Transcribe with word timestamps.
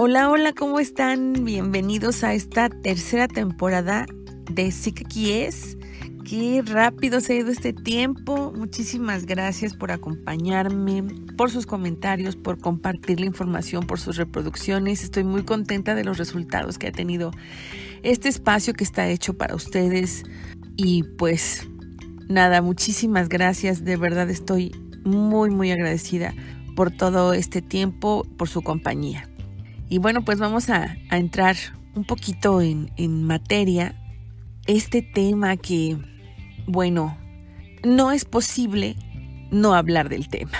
Hola, 0.00 0.30
hola, 0.30 0.52
¿cómo 0.52 0.78
están? 0.78 1.44
Bienvenidos 1.44 2.22
a 2.22 2.32
esta 2.32 2.68
tercera 2.68 3.26
temporada 3.26 4.06
de 4.48 4.70
Sí 4.70 4.92
que 4.92 5.44
es. 5.44 5.76
Qué 6.24 6.62
rápido 6.64 7.20
se 7.20 7.32
ha 7.32 7.36
ido 7.38 7.50
este 7.50 7.72
tiempo. 7.72 8.52
Muchísimas 8.56 9.26
gracias 9.26 9.74
por 9.74 9.90
acompañarme, 9.90 11.02
por 11.36 11.50
sus 11.50 11.66
comentarios, 11.66 12.36
por 12.36 12.60
compartir 12.60 13.18
la 13.18 13.26
información, 13.26 13.88
por 13.88 13.98
sus 13.98 14.16
reproducciones. 14.16 15.02
Estoy 15.02 15.24
muy 15.24 15.42
contenta 15.42 15.96
de 15.96 16.04
los 16.04 16.16
resultados 16.16 16.78
que 16.78 16.86
ha 16.86 16.92
tenido 16.92 17.32
este 18.04 18.28
espacio 18.28 18.74
que 18.74 18.84
está 18.84 19.08
hecho 19.08 19.36
para 19.36 19.56
ustedes. 19.56 20.22
Y 20.76 21.02
pues 21.18 21.66
nada, 22.28 22.62
muchísimas 22.62 23.28
gracias. 23.28 23.84
De 23.84 23.96
verdad 23.96 24.30
estoy 24.30 24.70
muy, 25.02 25.50
muy 25.50 25.72
agradecida 25.72 26.34
por 26.76 26.92
todo 26.92 27.32
este 27.32 27.62
tiempo, 27.62 28.24
por 28.36 28.48
su 28.48 28.62
compañía. 28.62 29.27
Y 29.88 29.98
bueno, 29.98 30.24
pues 30.24 30.38
vamos 30.38 30.70
a, 30.70 30.96
entrar 31.10 31.56
un 31.94 32.04
poquito 32.04 32.60
en, 32.60 32.90
en 32.96 33.24
materia. 33.24 33.94
Este 34.66 35.02
tema 35.02 35.56
que, 35.56 35.96
bueno, 36.66 37.16
no 37.84 38.12
es 38.12 38.24
posible 38.24 38.96
no 39.50 39.74
hablar 39.74 40.08
del 40.08 40.28
tema. 40.28 40.58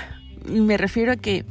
Me 0.48 0.77
refiero 0.78 1.12
a 1.12 1.16
que, 1.16 1.45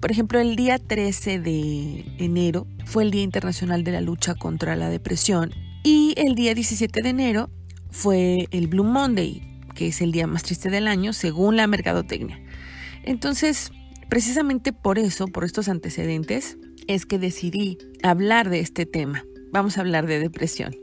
por 0.00 0.10
ejemplo, 0.10 0.40
el 0.40 0.56
día 0.56 0.78
13 0.78 1.38
de 1.38 2.04
enero 2.18 2.66
fue 2.84 3.04
el 3.04 3.10
Día 3.10 3.22
Internacional 3.22 3.84
de 3.84 3.92
la 3.92 4.00
Lucha 4.00 4.34
contra 4.34 4.74
la 4.74 4.88
Depresión 4.88 5.52
y 5.84 6.14
el 6.16 6.34
día 6.34 6.54
17 6.54 7.02
de 7.02 7.08
enero 7.08 7.50
fue 7.90 8.48
el 8.50 8.66
Blue 8.66 8.84
Monday, 8.84 9.42
que 9.74 9.88
es 9.88 10.00
el 10.00 10.12
día 10.12 10.26
más 10.26 10.42
triste 10.42 10.70
del 10.70 10.88
año 10.88 11.12
según 11.12 11.56
la 11.56 11.66
mercadotecnia. 11.66 12.40
Entonces, 13.04 13.72
precisamente 14.08 14.72
por 14.72 14.98
eso, 14.98 15.26
por 15.28 15.44
estos 15.44 15.68
antecedentes, 15.68 16.58
es 16.90 17.06
que 17.06 17.20
decidí 17.20 17.78
hablar 18.02 18.50
de 18.50 18.58
este 18.58 18.84
tema. 18.84 19.24
Vamos 19.52 19.78
a 19.78 19.82
hablar 19.82 20.08
de 20.08 20.18
depresión. 20.18 20.74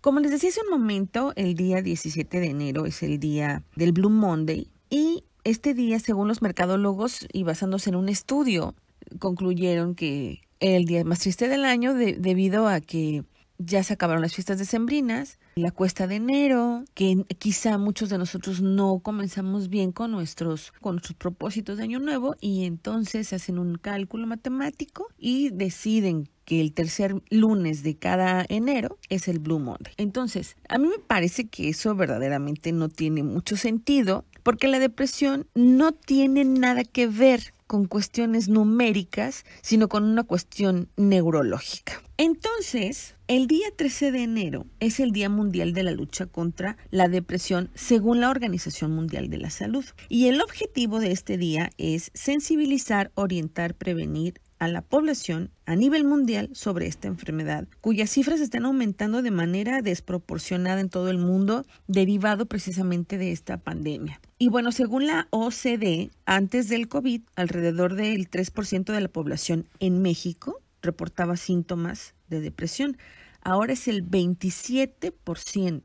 Como 0.00 0.18
les 0.18 0.32
decía 0.32 0.50
hace 0.50 0.62
un 0.62 0.70
momento, 0.70 1.32
el 1.36 1.54
día 1.54 1.80
17 1.80 2.40
de 2.40 2.46
enero 2.46 2.86
es 2.86 3.04
el 3.04 3.20
día 3.20 3.62
del 3.76 3.92
Blue 3.92 4.10
Monday 4.10 4.66
y 4.90 5.22
este 5.44 5.74
día, 5.74 6.00
según 6.00 6.26
los 6.26 6.42
mercadólogos 6.42 7.28
y 7.32 7.44
basándose 7.44 7.90
en 7.90 7.96
un 7.96 8.08
estudio, 8.08 8.74
concluyeron 9.20 9.94
que 9.94 10.40
el 10.58 10.86
día 10.86 11.04
más 11.04 11.20
triste 11.20 11.46
del 11.46 11.64
año 11.64 11.94
debido 11.94 12.66
a 12.66 12.80
que 12.80 13.22
ya 13.64 13.82
se 13.82 13.94
acabaron 13.94 14.22
las 14.22 14.34
fiestas 14.34 14.58
decembrinas, 14.58 15.38
la 15.54 15.70
cuesta 15.70 16.06
de 16.06 16.16
enero, 16.16 16.84
que 16.94 17.24
quizá 17.38 17.78
muchos 17.78 18.08
de 18.08 18.18
nosotros 18.18 18.60
no 18.60 19.00
comenzamos 19.00 19.68
bien 19.68 19.92
con 19.92 20.10
nuestros, 20.10 20.72
con 20.80 20.96
nuestros 20.96 21.16
propósitos 21.16 21.78
de 21.78 21.84
año 21.84 21.98
nuevo 21.98 22.36
y 22.40 22.64
entonces 22.64 23.32
hacen 23.32 23.58
un 23.58 23.76
cálculo 23.76 24.26
matemático 24.26 25.08
y 25.18 25.50
deciden 25.50 26.28
que 26.44 26.60
el 26.60 26.72
tercer 26.72 27.22
lunes 27.30 27.82
de 27.82 27.96
cada 27.96 28.44
enero 28.48 28.98
es 29.08 29.28
el 29.28 29.38
Blue 29.38 29.58
Monday. 29.58 29.94
Entonces, 29.96 30.56
a 30.68 30.78
mí 30.78 30.88
me 30.88 30.98
parece 30.98 31.48
que 31.48 31.68
eso 31.68 31.94
verdaderamente 31.94 32.72
no 32.72 32.88
tiene 32.88 33.22
mucho 33.22 33.56
sentido 33.56 34.24
porque 34.42 34.68
la 34.68 34.78
depresión 34.78 35.46
no 35.54 35.92
tiene 35.92 36.44
nada 36.44 36.84
que 36.84 37.06
ver 37.06 37.54
con 37.66 37.86
cuestiones 37.86 38.48
numéricas, 38.48 39.46
sino 39.62 39.88
con 39.88 40.04
una 40.04 40.24
cuestión 40.24 40.88
neurológica. 40.96 42.02
Entonces, 42.24 43.16
el 43.26 43.48
día 43.48 43.66
13 43.74 44.12
de 44.12 44.22
enero 44.22 44.66
es 44.78 45.00
el 45.00 45.10
Día 45.10 45.28
Mundial 45.28 45.72
de 45.72 45.82
la 45.82 45.90
Lucha 45.90 46.26
contra 46.26 46.76
la 46.92 47.08
Depresión 47.08 47.68
según 47.74 48.20
la 48.20 48.30
Organización 48.30 48.92
Mundial 48.92 49.28
de 49.28 49.38
la 49.38 49.50
Salud. 49.50 49.84
Y 50.08 50.28
el 50.28 50.40
objetivo 50.40 51.00
de 51.00 51.10
este 51.10 51.36
día 51.36 51.70
es 51.78 52.12
sensibilizar, 52.14 53.10
orientar, 53.16 53.74
prevenir 53.74 54.40
a 54.60 54.68
la 54.68 54.82
población 54.82 55.50
a 55.66 55.74
nivel 55.74 56.04
mundial 56.04 56.48
sobre 56.52 56.86
esta 56.86 57.08
enfermedad, 57.08 57.66
cuyas 57.80 58.10
cifras 58.10 58.40
están 58.40 58.66
aumentando 58.66 59.20
de 59.20 59.32
manera 59.32 59.82
desproporcionada 59.82 60.80
en 60.80 60.90
todo 60.90 61.10
el 61.10 61.18
mundo, 61.18 61.66
derivado 61.88 62.46
precisamente 62.46 63.18
de 63.18 63.32
esta 63.32 63.56
pandemia. 63.56 64.20
Y 64.38 64.48
bueno, 64.48 64.70
según 64.70 65.08
la 65.08 65.26
OCDE, 65.30 66.12
antes 66.24 66.68
del 66.68 66.86
COVID, 66.86 67.22
alrededor 67.34 67.96
del 67.96 68.30
3% 68.30 68.92
de 68.92 69.00
la 69.00 69.08
población 69.08 69.66
en 69.80 70.00
México 70.02 70.61
reportaba 70.82 71.36
síntomas 71.36 72.14
de 72.28 72.40
depresión. 72.40 72.98
Ahora 73.40 73.72
es 73.72 73.88
el 73.88 74.04
27%. 74.08 75.82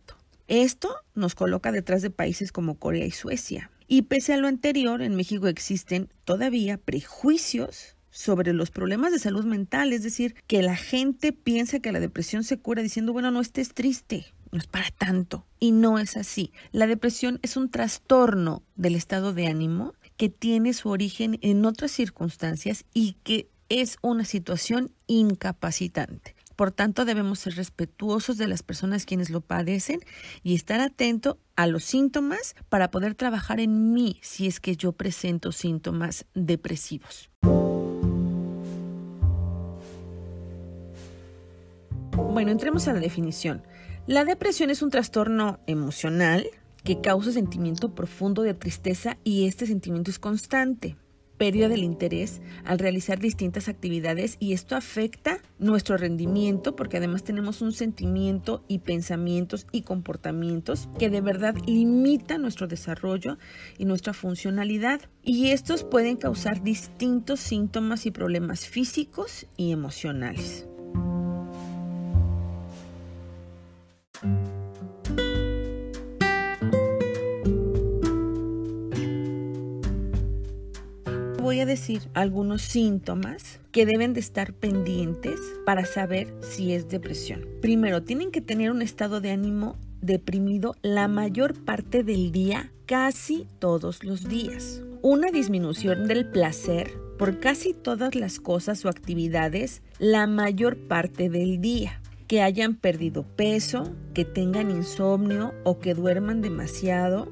Esto 0.47 0.95
nos 1.13 1.35
coloca 1.35 1.71
detrás 1.71 2.01
de 2.01 2.09
países 2.09 2.51
como 2.51 2.75
Corea 2.79 3.05
y 3.05 3.11
Suecia. 3.11 3.71
Y 3.87 4.03
pese 4.03 4.33
a 4.33 4.37
lo 4.37 4.47
anterior, 4.47 5.01
en 5.01 5.15
México 5.15 5.47
existen 5.47 6.09
todavía 6.25 6.77
prejuicios 6.77 7.95
sobre 8.09 8.53
los 8.53 8.71
problemas 8.71 9.11
de 9.11 9.19
salud 9.19 9.45
mental, 9.45 9.93
es 9.93 10.03
decir, 10.03 10.35
que 10.47 10.61
la 10.61 10.75
gente 10.75 11.33
piensa 11.33 11.79
que 11.79 11.91
la 11.91 11.99
depresión 11.99 12.43
se 12.43 12.57
cura 12.57 12.81
diciendo, 12.81 13.13
bueno, 13.13 13.31
no 13.31 13.41
estés 13.41 13.73
triste, 13.73 14.25
no 14.51 14.57
es 14.57 14.67
para 14.67 14.89
tanto. 14.91 15.45
Y 15.59 15.71
no 15.71 15.99
es 15.99 16.17
así. 16.17 16.51
La 16.71 16.87
depresión 16.87 17.39
es 17.43 17.57
un 17.57 17.69
trastorno 17.69 18.63
del 18.75 18.95
estado 18.95 19.33
de 19.33 19.47
ánimo 19.47 19.93
que 20.17 20.29
tiene 20.29 20.73
su 20.73 20.89
origen 20.89 21.37
en 21.41 21.63
otras 21.65 21.91
circunstancias 21.91 22.85
y 22.93 23.13
que 23.23 23.49
es 23.69 23.97
una 24.01 24.25
situación 24.25 24.91
incapacitante. 25.07 26.35
Por 26.55 26.71
tanto, 26.71 27.05
debemos 27.05 27.39
ser 27.39 27.55
respetuosos 27.55 28.37
de 28.37 28.47
las 28.47 28.63
personas 28.63 29.05
quienes 29.05 29.29
lo 29.29 29.41
padecen 29.41 29.99
y 30.41 30.55
estar 30.55 30.79
atento 30.79 31.37
a 31.55 31.67
los 31.67 31.83
síntomas 31.83 32.55
para 32.67 32.89
poder 32.89 33.13
trabajar 33.13 33.59
en 33.59 33.93
mí 33.93 34.17
si 34.23 34.47
es 34.47 34.59
que 34.59 34.75
yo 34.75 34.91
presento 34.91 35.51
síntomas 35.51 36.25
depresivos. 36.33 37.29
Bueno, 42.11 42.51
entremos 42.51 42.87
a 42.87 42.93
la 42.93 42.99
definición. 42.99 43.61
La 44.07 44.25
depresión 44.25 44.71
es 44.71 44.81
un 44.81 44.89
trastorno 44.89 45.59
emocional 45.67 46.47
que 46.83 47.01
causa 47.01 47.31
sentimiento 47.31 47.93
profundo 47.93 48.41
de 48.41 48.55
tristeza 48.55 49.17
y 49.23 49.45
este 49.45 49.67
sentimiento 49.67 50.09
es 50.09 50.17
constante 50.17 50.95
pérdida 51.37 51.69
del 51.69 51.83
interés 51.83 52.41
al 52.65 52.79
realizar 52.79 53.19
distintas 53.19 53.69
actividades 53.69 54.37
y 54.39 54.53
esto 54.53 54.75
afecta 54.75 55.39
nuestro 55.59 55.97
rendimiento 55.97 56.75
porque 56.75 56.97
además 56.97 57.23
tenemos 57.23 57.61
un 57.61 57.71
sentimiento 57.71 58.63
y 58.67 58.79
pensamientos 58.79 59.67
y 59.71 59.81
comportamientos 59.81 60.89
que 60.99 61.09
de 61.09 61.21
verdad 61.21 61.55
limitan 61.65 62.41
nuestro 62.41 62.67
desarrollo 62.67 63.37
y 63.77 63.85
nuestra 63.85 64.13
funcionalidad 64.13 65.01
y 65.23 65.49
estos 65.49 65.83
pueden 65.83 66.17
causar 66.17 66.63
distintos 66.63 67.39
síntomas 67.39 68.05
y 68.05 68.11
problemas 68.11 68.67
físicos 68.67 69.47
y 69.57 69.71
emocionales. 69.71 70.67
Voy 81.47 81.61
a 81.61 81.65
decir 81.65 82.09
algunos 82.13 82.61
síntomas 82.61 83.61
que 83.71 83.85
deben 83.85 84.13
de 84.13 84.19
estar 84.19 84.51
pendientes 84.51 85.39
para 85.65 85.85
saber 85.85 86.33
si 86.41 86.73
es 86.73 86.89
depresión. 86.89 87.47
Primero, 87.61 88.03
tienen 88.03 88.31
que 88.31 88.41
tener 88.41 88.69
un 88.69 88.81
estado 88.81 89.21
de 89.21 89.31
ánimo 89.31 89.77
deprimido 90.01 90.75
la 90.81 91.07
mayor 91.07 91.53
parte 91.63 92.03
del 92.03 92.33
día, 92.33 92.73
casi 92.85 93.47
todos 93.59 94.03
los 94.03 94.27
días. 94.27 94.83
Una 95.01 95.31
disminución 95.31 96.09
del 96.09 96.29
placer 96.29 96.91
por 97.17 97.39
casi 97.39 97.73
todas 97.73 98.13
las 98.13 98.41
cosas 98.41 98.83
o 98.83 98.89
actividades 98.89 99.81
la 99.99 100.27
mayor 100.27 100.75
parte 100.75 101.29
del 101.29 101.61
día. 101.61 102.01
Que 102.27 102.41
hayan 102.41 102.75
perdido 102.75 103.23
peso, 103.23 103.95
que 104.13 104.25
tengan 104.25 104.69
insomnio 104.69 105.53
o 105.63 105.79
que 105.79 105.93
duerman 105.93 106.41
demasiado, 106.41 107.31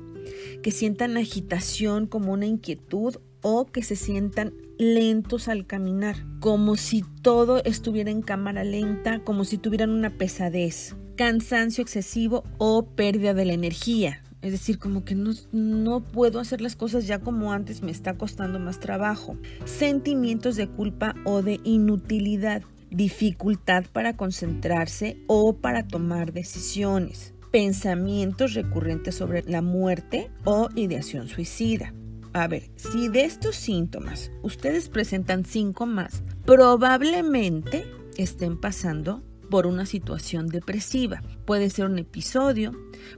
que 0.64 0.72
sientan 0.72 1.18
agitación 1.18 2.08
como 2.08 2.32
una 2.32 2.46
inquietud 2.46 3.18
o 3.48 3.68
que 3.68 3.84
se 3.84 3.96
sientan 3.96 4.56
lentos 4.80 5.50
al 5.50 5.68
caminar, 5.68 6.16
como 6.40 6.76
si 6.76 7.06
todo 7.22 7.64
estuviera 7.64 8.10
en 8.10 8.24
cámara 8.24 8.64
lenta, 8.64 9.20
como 9.24 9.46
si 9.46 9.60
tuvieran 9.60 9.92
una 9.92 10.10
pesadez, 10.10 10.96
cansancio 11.16 11.84
excesivo 11.84 12.44
o 12.58 12.88
pérdida 12.88 13.36
de 13.36 13.46
la 13.46 13.54
energía. 13.54 14.24
Es 14.42 14.52
decir, 14.52 14.80
como 14.80 15.06
que 15.06 15.14
no, 15.14 15.32
no, 15.52 16.02
puedo 16.08 16.40
hacer 16.40 16.60
las 16.60 16.76
cosas 16.76 17.06
ya 17.06 17.20
como 17.20 17.54
antes, 17.54 17.84
me 17.84 17.92
está 17.92 18.18
costando 18.18 18.58
más 18.58 18.80
trabajo. 18.80 19.38
Sentimientos 19.66 20.56
de 20.56 20.68
culpa 20.68 21.14
o 21.24 21.44
de 21.44 21.60
inutilidad, 21.64 22.64
dificultad 22.90 23.86
para 23.94 24.18
concentrarse 24.18 25.20
o 25.28 25.58
para 25.58 25.88
tomar 25.88 26.34
decisiones, 26.34 27.36
pensamientos 27.52 28.56
recurrentes 28.56 29.14
sobre 29.14 29.44
la 29.44 29.62
muerte 29.62 30.32
o 30.46 30.70
ideación 30.76 31.28
suicida 31.28 31.94
a 32.36 32.50
ver, 32.50 32.70
si 32.76 33.08
de 33.08 33.24
estos 33.24 33.56
síntomas 33.56 34.30
ustedes 34.44 34.90
presentan 34.90 35.46
cinco 35.46 35.86
más, 35.86 36.22
probablemente 36.46 37.86
estén 38.18 38.60
pasando 38.60 39.24
por 39.50 39.66
una 39.66 39.86
situación 39.86 40.48
depresiva. 40.48 41.24
Puede 41.46 41.70
ser 41.70 41.86
un 41.86 41.98
episodio, 41.98 42.74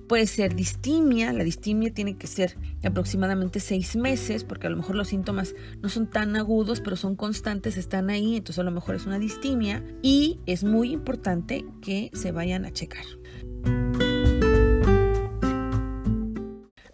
puede 0.08 0.28
ser 0.28 0.56
distimia. 0.56 1.34
La 1.34 1.44
distimia 1.44 1.92
tiene 1.92 2.16
que 2.16 2.28
ser 2.28 2.60
aproximadamente 2.84 3.60
seis 3.60 3.96
meses, 3.96 4.44
porque 4.44 4.68
a 4.68 4.70
lo 4.70 4.78
mejor 4.78 4.96
los 4.96 5.08
síntomas 5.08 5.56
no 5.82 5.90
son 5.90 6.08
tan 6.08 6.36
agudos, 6.36 6.80
pero 6.80 6.96
son 6.96 7.16
constantes, 7.16 7.76
están 7.76 8.12
ahí, 8.12 8.36
entonces 8.36 8.60
a 8.60 8.64
lo 8.64 8.72
mejor 8.72 8.94
es 8.94 9.08
una 9.08 9.18
distimia. 9.18 9.84
Y 10.04 10.42
es 10.46 10.64
muy 10.64 10.92
importante 10.92 11.66
que 11.82 12.12
se 12.14 12.32
vayan 12.32 12.66
a 12.66 12.72
checar. 12.72 13.06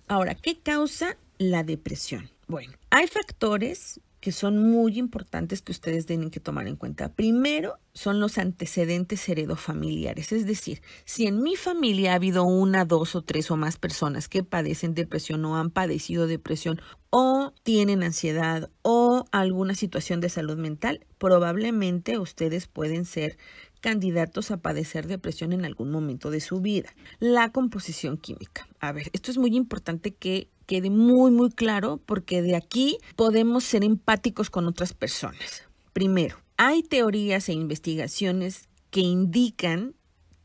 Ahora, 0.07 0.35
¿qué 0.35 0.59
causa 0.59 1.17
la 1.51 1.63
depresión? 1.63 2.29
Bueno, 2.47 2.73
hay 2.89 3.07
factores 3.07 3.99
que 4.23 4.31
son 4.31 4.71
muy 4.71 4.97
importantes 4.99 5.61
que 5.61 5.73
ustedes 5.73 6.05
tienen 6.05 6.29
que 6.29 6.39
tomar 6.39 6.69
en 6.69 6.77
cuenta. 6.77 7.11
Primero 7.11 7.77
son 7.93 8.21
los 8.21 8.37
antecedentes 8.37 9.27
heredofamiliares, 9.27 10.31
es 10.31 10.45
decir, 10.45 10.81
si 11.03 11.27
en 11.27 11.43
mi 11.43 11.57
familia 11.57 12.13
ha 12.13 12.15
habido 12.15 12.45
una, 12.45 12.85
dos 12.85 13.15
o 13.15 13.21
tres 13.21 13.51
o 13.51 13.57
más 13.57 13.75
personas 13.75 14.29
que 14.29 14.41
padecen 14.41 14.93
depresión 14.93 15.43
o 15.43 15.57
han 15.57 15.71
padecido 15.71 16.25
depresión 16.25 16.79
o 17.09 17.51
tienen 17.63 18.01
ansiedad 18.01 18.69
o 18.81 19.25
alguna 19.33 19.75
situación 19.75 20.21
de 20.21 20.29
salud 20.29 20.55
mental, 20.55 21.05
probablemente 21.17 22.17
ustedes 22.17 22.67
pueden 22.67 23.03
ser 23.03 23.37
candidatos 23.81 24.51
a 24.51 24.61
padecer 24.61 25.07
depresión 25.07 25.51
en 25.51 25.65
algún 25.65 25.91
momento 25.91 26.31
de 26.31 26.39
su 26.39 26.61
vida. 26.61 26.95
La 27.19 27.51
composición 27.51 28.15
química. 28.15 28.69
A 28.79 28.93
ver, 28.93 29.09
esto 29.11 29.29
es 29.29 29.37
muy 29.37 29.53
importante 29.57 30.15
que 30.15 30.47
quede 30.65 30.89
muy, 30.89 31.31
muy 31.31 31.49
claro 31.51 31.99
porque 32.05 32.41
de 32.41 32.55
aquí 32.55 32.97
podemos 33.15 33.63
ser 33.63 33.83
empáticos 33.83 34.49
con 34.49 34.67
otras 34.67 34.93
personas. 34.93 35.63
Primero, 35.93 36.37
hay 36.57 36.83
teorías 36.83 37.49
e 37.49 37.53
investigaciones 37.53 38.69
que 38.89 39.01
indican 39.01 39.95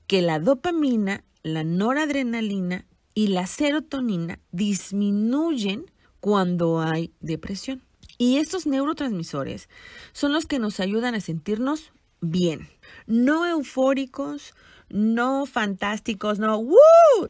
que 0.06 0.22
la 0.22 0.38
dopamina, 0.38 1.24
la 1.42 1.64
noradrenalina 1.64 2.86
y 3.14 3.28
la 3.28 3.46
serotonina 3.46 4.40
disminuyen 4.52 5.86
cuando 6.20 6.80
hay 6.80 7.12
depresión. 7.20 7.82
Y 8.16 8.38
estos 8.38 8.66
neurotransmisores 8.66 9.68
son 10.12 10.32
los 10.32 10.46
que 10.46 10.58
nos 10.58 10.80
ayudan 10.80 11.14
a 11.14 11.20
sentirnos 11.20 11.92
bien, 12.20 12.68
no 13.06 13.46
eufóricos, 13.46 14.54
no 14.88 15.46
fantásticos, 15.46 16.38
no, 16.38 16.64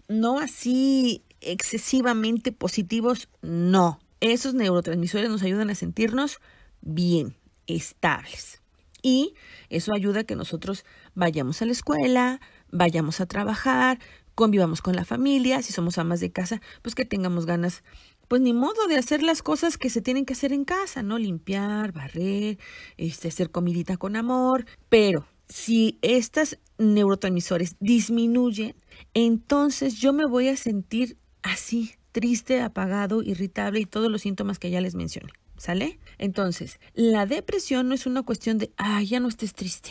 no 0.09 0.39
así 0.39 1.23
excesivamente 1.41 2.53
positivos, 2.53 3.29
no. 3.43 4.01
Esos 4.21 4.55
neurotransmisores 4.55 5.31
nos 5.31 5.43
ayudan 5.43 5.71
a 5.71 5.75
sentirnos 5.75 6.39
bien, 6.81 7.37
estables. 7.67 8.61
Y 9.03 9.35
eso 9.69 9.93
ayuda 9.95 10.21
a 10.21 10.25
que 10.25 10.37
nosotros 10.37 10.85
vayamos 11.15 11.63
a 11.63 11.67
la 11.67 11.73
escuela, 11.73 12.41
vayamos 12.71 13.21
a 13.21 13.27
trabajar, 13.27 14.01
convivamos 14.35 14.83
con 14.83 14.97
la 14.97 15.05
familia, 15.05 15.63
si 15.63 15.73
somos 15.73 15.99
amas 15.99 16.21
de 16.21 16.33
casa, 16.33 16.61
pues 16.83 16.95
que 16.95 17.05
tengamos 17.05 17.47
ganas, 17.47 17.83
pues 18.27 18.43
ni 18.43 18.53
modo 18.53 18.87
de 18.89 18.97
hacer 18.97 19.23
las 19.23 19.43
cosas 19.43 19.79
que 19.79 19.91
se 19.91 20.03
tienen 20.03 20.25
que 20.25 20.35
hacer 20.35 20.53
en 20.53 20.65
casa, 20.65 21.03
¿no? 21.03 21.19
Limpiar, 21.19 21.93
barrer, 21.93 22.59
este, 22.97 23.29
hacer 23.29 23.51
comidita 23.51 23.97
con 23.97 24.17
amor, 24.17 24.67
pero 24.89 25.27
si 25.49 25.99
estos 26.03 26.59
neurotransmisores 26.79 27.77
disminuyen, 27.81 28.77
entonces 29.15 29.95
yo 29.95 30.13
me 30.13 30.27
voy 30.27 30.49
a 30.49 30.57
sentir 30.57 31.17
así, 31.43 31.95
triste, 32.13 32.61
apagado, 32.61 33.23
irritable 33.23 33.81
y 33.81 33.87
todos 33.87 34.11
los 34.11 34.23
síntomas 34.23 34.59
que 34.59 34.71
ya 34.71 34.81
les 34.81 34.95
mencioné. 34.95 35.33
¿Sale? 35.57 35.99
Entonces, 36.19 36.79
la 36.95 37.27
depresión 37.27 37.89
no 37.89 37.95
es 37.95 38.07
una 38.07 38.23
cuestión 38.23 38.59
de, 38.59 38.71
ah, 38.77 39.03
ya 39.03 39.19
no 39.19 39.29
estés 39.29 39.55
triste. 39.55 39.91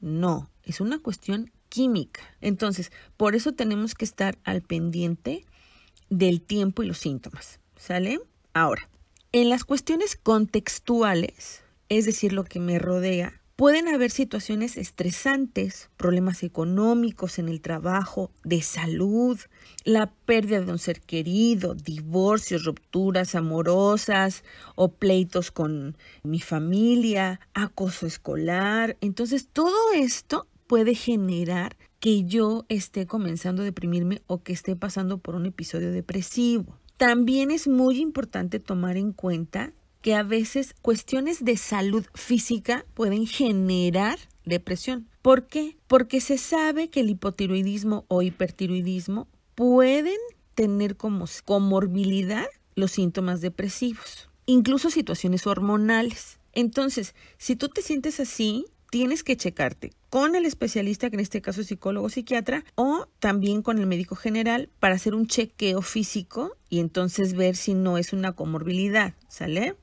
No, 0.00 0.48
es 0.62 0.80
una 0.80 1.00
cuestión 1.00 1.50
química. 1.68 2.20
Entonces, 2.40 2.92
por 3.16 3.34
eso 3.34 3.52
tenemos 3.52 3.94
que 3.94 4.04
estar 4.04 4.38
al 4.44 4.62
pendiente 4.62 5.44
del 6.08 6.40
tiempo 6.40 6.82
y 6.82 6.86
los 6.86 6.98
síntomas. 6.98 7.58
¿Sale? 7.76 8.20
Ahora, 8.54 8.88
en 9.32 9.48
las 9.48 9.64
cuestiones 9.64 10.16
contextuales, 10.16 11.62
es 11.88 12.06
decir, 12.06 12.32
lo 12.32 12.44
que 12.44 12.60
me 12.60 12.78
rodea, 12.78 13.37
Pueden 13.58 13.88
haber 13.88 14.12
situaciones 14.12 14.76
estresantes, 14.76 15.90
problemas 15.96 16.44
económicos 16.44 17.40
en 17.40 17.48
el 17.48 17.60
trabajo, 17.60 18.30
de 18.44 18.62
salud, 18.62 19.36
la 19.82 20.12
pérdida 20.26 20.60
de 20.60 20.70
un 20.70 20.78
ser 20.78 21.00
querido, 21.00 21.74
divorcios, 21.74 22.64
rupturas 22.64 23.34
amorosas 23.34 24.44
o 24.76 24.92
pleitos 24.92 25.50
con 25.50 25.96
mi 26.22 26.38
familia, 26.38 27.40
acoso 27.52 28.06
escolar. 28.06 28.96
Entonces, 29.00 29.48
todo 29.52 29.92
esto 29.92 30.46
puede 30.68 30.94
generar 30.94 31.76
que 31.98 32.22
yo 32.22 32.64
esté 32.68 33.08
comenzando 33.08 33.62
a 33.62 33.64
deprimirme 33.64 34.22
o 34.28 34.40
que 34.44 34.52
esté 34.52 34.76
pasando 34.76 35.18
por 35.18 35.34
un 35.34 35.46
episodio 35.46 35.90
depresivo. 35.90 36.78
También 36.96 37.50
es 37.50 37.66
muy 37.66 37.98
importante 37.98 38.60
tomar 38.60 38.96
en 38.96 39.12
cuenta 39.12 39.72
que 40.00 40.14
a 40.14 40.22
veces 40.22 40.74
cuestiones 40.80 41.44
de 41.44 41.56
salud 41.56 42.04
física 42.14 42.86
pueden 42.94 43.26
generar 43.26 44.18
depresión. 44.44 45.08
¿Por 45.22 45.46
qué? 45.46 45.76
Porque 45.86 46.20
se 46.20 46.38
sabe 46.38 46.88
que 46.88 47.00
el 47.00 47.10
hipotiroidismo 47.10 48.04
o 48.08 48.22
hipertiroidismo 48.22 49.28
pueden 49.54 50.18
tener 50.54 50.96
como 50.96 51.26
comorbilidad 51.44 52.46
los 52.74 52.92
síntomas 52.92 53.40
depresivos, 53.40 54.30
incluso 54.46 54.90
situaciones 54.90 55.46
hormonales. 55.46 56.38
Entonces, 56.52 57.14
si 57.36 57.56
tú 57.56 57.68
te 57.68 57.82
sientes 57.82 58.20
así, 58.20 58.64
tienes 58.90 59.22
que 59.22 59.36
checarte 59.36 59.92
con 60.10 60.34
el 60.34 60.46
especialista, 60.46 61.10
que 61.10 61.16
en 61.16 61.20
este 61.20 61.42
caso 61.42 61.60
es 61.60 61.66
psicólogo 61.66 62.06
o 62.06 62.10
psiquiatra, 62.10 62.64
o 62.74 63.06
también 63.18 63.62
con 63.62 63.78
el 63.78 63.86
médico 63.86 64.16
general 64.16 64.70
para 64.80 64.94
hacer 64.94 65.14
un 65.14 65.26
chequeo 65.26 65.82
físico 65.82 66.56
y 66.70 66.80
entonces 66.80 67.34
ver 67.34 67.56
si 67.56 67.74
no 67.74 67.98
es 67.98 68.12
una 68.12 68.32
comorbilidad, 68.32 69.14
¿sale? 69.28 69.76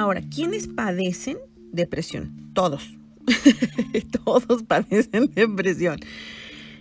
Ahora, 0.00 0.22
¿quiénes 0.22 0.66
padecen 0.66 1.36
depresión? 1.72 2.50
Todos. 2.54 2.96
Todos 4.24 4.62
padecen 4.62 5.30
depresión. 5.34 6.00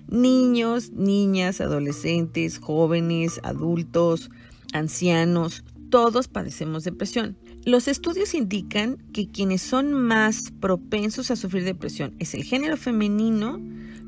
Niños, 0.07 0.91
niñas, 0.93 1.59
adolescentes, 1.59 2.59
jóvenes, 2.59 3.41
adultos, 3.43 4.31
ancianos, 4.71 5.65
todos 5.89 6.29
padecemos 6.29 6.85
depresión. 6.85 7.35
Los 7.65 7.89
estudios 7.89 8.33
indican 8.33 8.95
que 9.11 9.29
quienes 9.29 9.63
son 9.63 9.91
más 9.91 10.53
propensos 10.61 11.29
a 11.29 11.35
sufrir 11.35 11.65
depresión 11.65 12.15
es 12.19 12.33
el 12.33 12.45
género 12.45 12.77
femenino, 12.77 13.59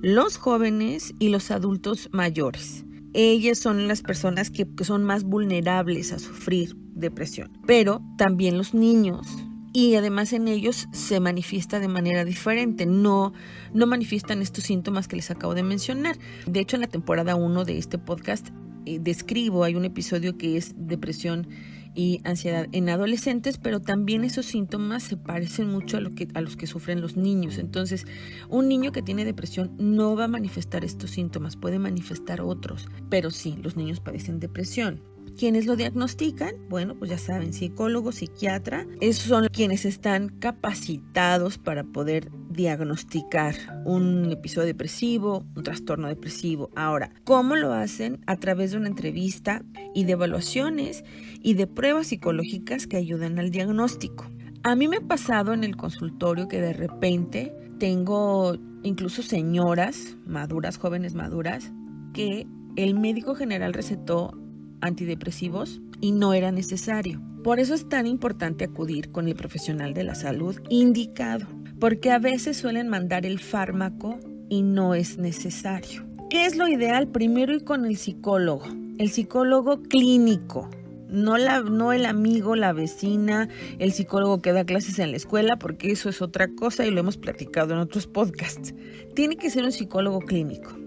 los 0.02 0.38
jóvenes 0.38 1.14
y 1.20 1.28
los 1.28 1.52
adultos 1.52 2.08
mayores 2.14 2.86
ellas 3.14 3.60
son 3.60 3.88
las 3.88 4.02
personas 4.02 4.50
que, 4.50 4.68
son 4.84 5.04
más 5.04 5.24
vulnerables 5.24 6.12
a 6.12 6.20
sufrir 6.20 6.76
depresión, 6.94 7.52
pero 7.66 8.02
también 8.18 8.58
los 8.58 8.74
niños, 8.74 9.28
y 9.74 9.96
además 9.96 10.34
en 10.34 10.48
ellos 10.48 10.88
se 10.92 11.20
manifiesta 11.20 11.80
de 11.80 11.88
manera 11.88 12.26
diferente, 12.26 12.86
no, 12.86 13.34
no 13.74 13.88
manifiestan 13.88 14.42
estos 14.42 14.66
síntomas 14.66 15.08
que 15.08 15.16
les 15.16 15.32
acabo 15.32 15.56
de 15.56 15.64
mencionar. 15.64 16.18
De 16.46 16.60
hecho, 16.60 16.76
en 16.76 16.82
la 16.82 16.88
temporada 16.88 17.36
1 17.36 17.64
de 17.64 17.78
este 17.78 17.98
podcast 17.98 18.50
eh, 18.86 19.00
describo, 19.00 19.64
hay 19.64 19.76
un 19.76 19.86
episodio 19.86 20.38
que 20.38 20.58
es 20.58 20.74
depresión 20.76 21.48
y 21.94 22.22
ansiedad 22.24 22.68
en 22.72 22.90
adolescentes, 22.90 23.58
pero 23.58 23.80
también 23.80 24.24
esos 24.24 24.46
síntomas 24.46 25.04
se 25.04 25.18
parecen 25.18 25.70
mucho 25.70 25.98
a, 25.98 26.02
lo 26.02 26.16
que, 26.16 26.28
a 26.34 26.42
los 26.42 26.56
que 26.56 26.68
sufren 26.68 27.02
los 27.02 27.18
niños. 27.18 27.58
Entonces, 27.58 28.06
un 28.50 28.68
niño 28.68 28.92
que 28.92 29.02
tiene 29.02 29.26
depresión 29.26 29.72
no 29.78 30.16
va 30.16 30.26
a 30.26 30.30
manifestar 30.30 30.86
estos 30.86 31.12
síntomas, 31.12 31.56
puede 31.56 31.80
manifestar 31.80 32.42
otros, 32.42 32.88
pero 33.10 33.32
sí, 33.32 33.58
los 33.62 33.76
niños 33.76 34.00
padecen 34.00 34.40
depresión. 34.40 35.02
¿Quiénes 35.38 35.66
lo 35.66 35.76
diagnostican? 35.76 36.56
Bueno, 36.70 36.96
pues 36.96 37.10
ya 37.10 37.18
saben, 37.18 37.54
psicólogo, 37.54 38.12
psiquiatra, 38.12 38.86
esos 39.00 39.26
son 39.26 39.48
quienes 39.52 39.86
están 39.86 40.30
capacitados 40.30 41.58
para 41.58 41.84
poder 41.84 42.30
diagnosticar 42.50 43.56
un 43.86 44.32
episodio 44.32 44.68
depresivo, 44.68 45.46
un 45.56 45.64
trastorno 45.64 46.08
depresivo. 46.08 46.70
Ahora, 46.76 47.12
¿cómo 47.24 47.56
lo 47.56 47.74
hacen? 47.74 48.20
A 48.28 48.36
través 48.38 48.72
de 48.72 48.78
una 48.78 48.88
entrevista 48.88 49.64
y 49.96 50.04
de 50.04 50.14
evaluaciones 50.14 51.04
y 51.42 51.56
de 51.56 51.68
pruebas 51.68 52.08
psicológicas 52.08 52.88
que 52.88 52.98
ayudan 52.98 53.40
al 53.40 53.52
diagnóstico. 53.52 54.30
A 54.64 54.76
mí 54.76 54.88
me 54.88 54.98
ha 54.98 55.02
pasado 55.02 55.54
en 55.54 55.64
el 55.64 55.76
consultorio 55.76 56.48
que 56.48 56.62
de 56.62 56.74
repente 56.74 57.52
tengo 57.80 58.58
incluso 58.84 59.24
señoras 59.24 60.18
maduras, 60.28 60.78
jóvenes 60.78 61.16
maduras, 61.16 61.72
que 62.14 62.46
el 62.76 63.00
médico 63.00 63.34
general 63.36 63.74
recetó 63.74 64.38
antidepresivos 64.82 65.82
y 66.00 66.12
no 66.12 66.34
era 66.34 66.52
necesario. 66.52 67.22
Por 67.44 67.60
eso 67.60 67.74
es 67.74 67.90
tan 67.90 68.06
importante 68.06 68.66
acudir 68.66 69.12
con 69.12 69.28
el 69.28 69.36
profesional 69.36 69.94
de 69.94 70.04
la 70.04 70.16
salud 70.16 70.60
indicado, 70.70 71.48
porque 71.80 72.12
a 72.12 72.20
veces 72.20 72.58
suelen 72.58 72.88
mandar 72.88 73.26
el 73.26 73.40
fármaco 73.40 74.20
y 74.50 74.62
no 74.62 74.94
es 74.94 75.18
necesario. 75.18 76.06
¿Qué 76.30 76.46
es 76.46 76.56
lo 76.56 76.68
ideal? 76.68 77.08
Primero 77.08 77.54
ir 77.54 77.64
con 77.64 77.86
el 77.86 77.98
psicólogo, 77.98 78.66
el 78.98 79.10
psicólogo 79.10 79.82
clínico, 79.84 80.70
no, 81.10 81.38
la, 81.38 81.62
no 81.62 81.92
el 81.92 82.06
amigo, 82.06 82.56
la 82.56 82.72
vecina, 82.72 83.50
el 83.80 83.92
psicólogo 83.92 84.42
que 84.42 84.54
da 84.54 84.64
clases 84.64 84.98
en 85.00 85.12
la 85.12 85.18
escuela, 85.18 85.58
porque 85.58 85.92
eso 85.92 86.10
es 86.10 86.22
otra 86.22 86.48
cosa 86.56 86.86
y 86.86 86.92
lo 86.92 87.02
hemos 87.02 87.18
platicado 87.18 87.74
en 87.74 87.80
otros 87.80 88.08
podcasts. 88.08 88.74
Tiene 89.14 89.36
que 89.36 89.50
ser 89.50 89.66
un 89.66 89.72
psicólogo 89.72 90.20
clínico. 90.22 90.78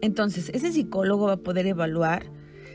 Entonces, 0.00 0.50
ese 0.54 0.72
psicólogo 0.72 1.26
va 1.26 1.34
a 1.34 1.42
poder 1.42 1.66
evaluar 1.66 2.30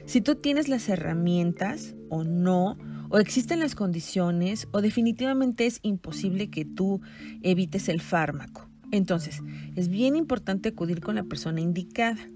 si 0.10 0.22
tú 0.22 0.34
tienes 0.34 0.70
las 0.70 0.90
herramientas 0.90 1.94
o 2.10 2.24
no, 2.24 2.80
o 3.12 3.20
existen 3.20 3.60
las 3.60 3.76
condiciones, 3.76 4.68
o 4.72 4.82
definitivamente 4.82 5.68
es 5.68 5.80
imposible 5.84 6.50
que 6.50 6.66
tú 6.66 7.00
evites 7.44 7.90
el 7.90 8.02
fármaco. 8.02 8.68
Entonces, 8.90 9.40
es 9.76 9.88
bien 9.88 10.16
importante 10.16 10.70
acudir 10.70 11.00
con 11.00 11.14
la 11.14 11.26
persona 11.26 11.62
indicada. 11.62 12.28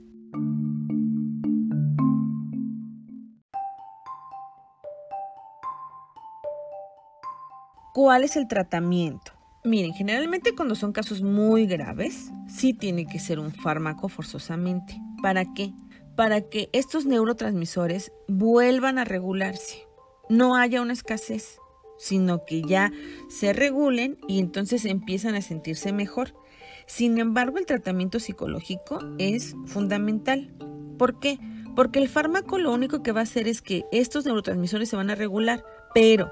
¿Cuál 7.95 8.23
es 8.23 8.35
el 8.35 8.47
tratamiento? 8.47 9.31
Miren, 9.63 9.93
generalmente 9.93 10.53
cuando 10.53 10.75
son 10.75 10.91
casos 10.91 11.23
muy 11.23 11.65
graves, 11.65 12.31
sí 12.47 12.75
tiene 12.75 13.07
que 13.07 13.17
ser 13.17 13.39
un 13.39 13.51
fármaco 13.51 14.09
forzosamente. 14.09 14.95
¿Para 15.23 15.43
qué? 15.55 15.73
Para 16.15 16.41
que 16.41 16.69
estos 16.73 17.05
neurotransmisores 17.05 18.11
vuelvan 18.27 18.99
a 18.99 19.03
regularse. 19.03 19.87
No 20.29 20.55
haya 20.55 20.81
una 20.81 20.93
escasez, 20.93 21.59
sino 21.97 22.45
que 22.45 22.61
ya 22.61 22.91
se 23.29 23.53
regulen 23.53 24.17
y 24.27 24.39
entonces 24.39 24.85
empiezan 24.85 25.35
a 25.35 25.41
sentirse 25.41 25.91
mejor. 25.91 26.35
Sin 26.85 27.17
embargo, 27.17 27.57
el 27.57 27.65
tratamiento 27.65 28.19
psicológico 28.19 28.99
es 29.17 29.55
fundamental. 29.65 30.53
¿Por 30.97 31.19
qué? 31.19 31.39
Porque 31.75 31.99
el 31.99 32.09
fármaco 32.09 32.57
lo 32.57 32.71
único 32.71 33.01
que 33.01 33.11
va 33.11 33.21
a 33.21 33.23
hacer 33.23 33.47
es 33.47 33.61
que 33.61 33.85
estos 33.91 34.25
neurotransmisores 34.25 34.89
se 34.89 34.95
van 34.95 35.09
a 35.09 35.15
regular, 35.15 35.63
pero 35.93 36.31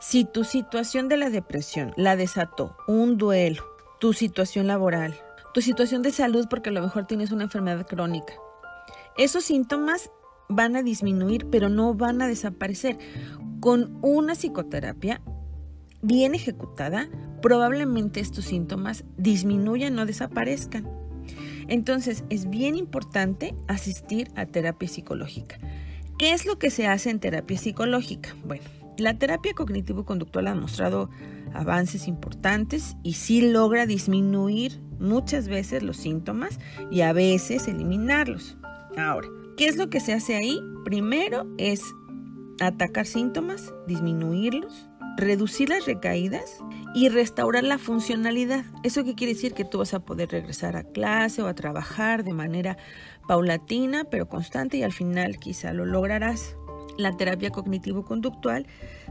si 0.00 0.24
tu 0.24 0.44
situación 0.44 1.08
de 1.08 1.18
la 1.18 1.30
depresión 1.30 1.92
la 1.96 2.16
desató 2.16 2.76
un 2.88 3.18
duelo, 3.18 3.64
tu 4.00 4.12
situación 4.12 4.66
laboral, 4.66 5.14
tu 5.52 5.60
situación 5.60 6.02
de 6.02 6.10
salud 6.10 6.46
porque 6.48 6.70
a 6.70 6.72
lo 6.72 6.80
mejor 6.80 7.06
tienes 7.06 7.30
una 7.30 7.44
enfermedad 7.44 7.86
crónica, 7.86 8.32
esos 9.16 9.44
síntomas 9.44 10.10
van 10.48 10.76
a 10.76 10.82
disminuir 10.82 11.46
pero 11.50 11.68
no 11.68 11.94
van 11.94 12.22
a 12.22 12.26
desaparecer. 12.26 12.98
Con 13.60 13.98
una 14.02 14.34
psicoterapia 14.34 15.20
bien 16.02 16.34
ejecutada, 16.34 17.08
probablemente 17.42 18.20
estos 18.20 18.46
síntomas 18.46 19.04
disminuyan 19.16 19.98
o 19.98 20.06
desaparezcan. 20.06 20.88
Entonces 21.68 22.24
es 22.30 22.50
bien 22.50 22.76
importante 22.76 23.54
asistir 23.68 24.30
a 24.34 24.46
terapia 24.46 24.88
psicológica. 24.88 25.58
¿Qué 26.18 26.32
es 26.32 26.44
lo 26.44 26.58
que 26.58 26.70
se 26.70 26.86
hace 26.86 27.10
en 27.10 27.20
terapia 27.20 27.58
psicológica? 27.58 28.34
Bueno, 28.44 28.64
la 28.98 29.18
terapia 29.18 29.54
cognitivo-conductual 29.54 30.48
ha 30.48 30.54
mostrado 30.54 31.10
avances 31.54 32.08
importantes 32.08 32.96
y 33.02 33.14
sí 33.14 33.40
logra 33.50 33.86
disminuir 33.86 34.80
muchas 34.98 35.48
veces 35.48 35.82
los 35.82 35.96
síntomas 35.96 36.58
y 36.90 37.00
a 37.00 37.12
veces 37.12 37.68
eliminarlos. 37.68 38.58
Ahora, 38.96 39.28
¿qué 39.56 39.66
es 39.66 39.76
lo 39.76 39.90
que 39.90 40.00
se 40.00 40.12
hace 40.12 40.36
ahí? 40.36 40.60
Primero 40.84 41.46
es 41.58 41.82
atacar 42.60 43.06
síntomas, 43.06 43.72
disminuirlos, 43.86 44.88
reducir 45.16 45.68
las 45.68 45.86
recaídas 45.86 46.58
y 46.94 47.08
restaurar 47.08 47.64
la 47.64 47.78
funcionalidad. 47.78 48.64
¿Eso 48.82 49.04
qué 49.04 49.14
quiere 49.14 49.34
decir? 49.34 49.54
Que 49.54 49.64
tú 49.64 49.78
vas 49.78 49.94
a 49.94 50.04
poder 50.04 50.30
regresar 50.30 50.76
a 50.76 50.84
clase 50.84 51.42
o 51.42 51.46
a 51.46 51.54
trabajar 51.54 52.24
de 52.24 52.32
manera 52.32 52.76
paulatina, 53.28 54.04
pero 54.04 54.28
constante 54.28 54.78
y 54.78 54.82
al 54.82 54.92
final 54.92 55.38
quizá 55.38 55.72
lo 55.72 55.84
lograrás. 55.84 56.56
La 56.98 57.16
terapia 57.16 57.50
cognitivo-conductual 57.50 58.66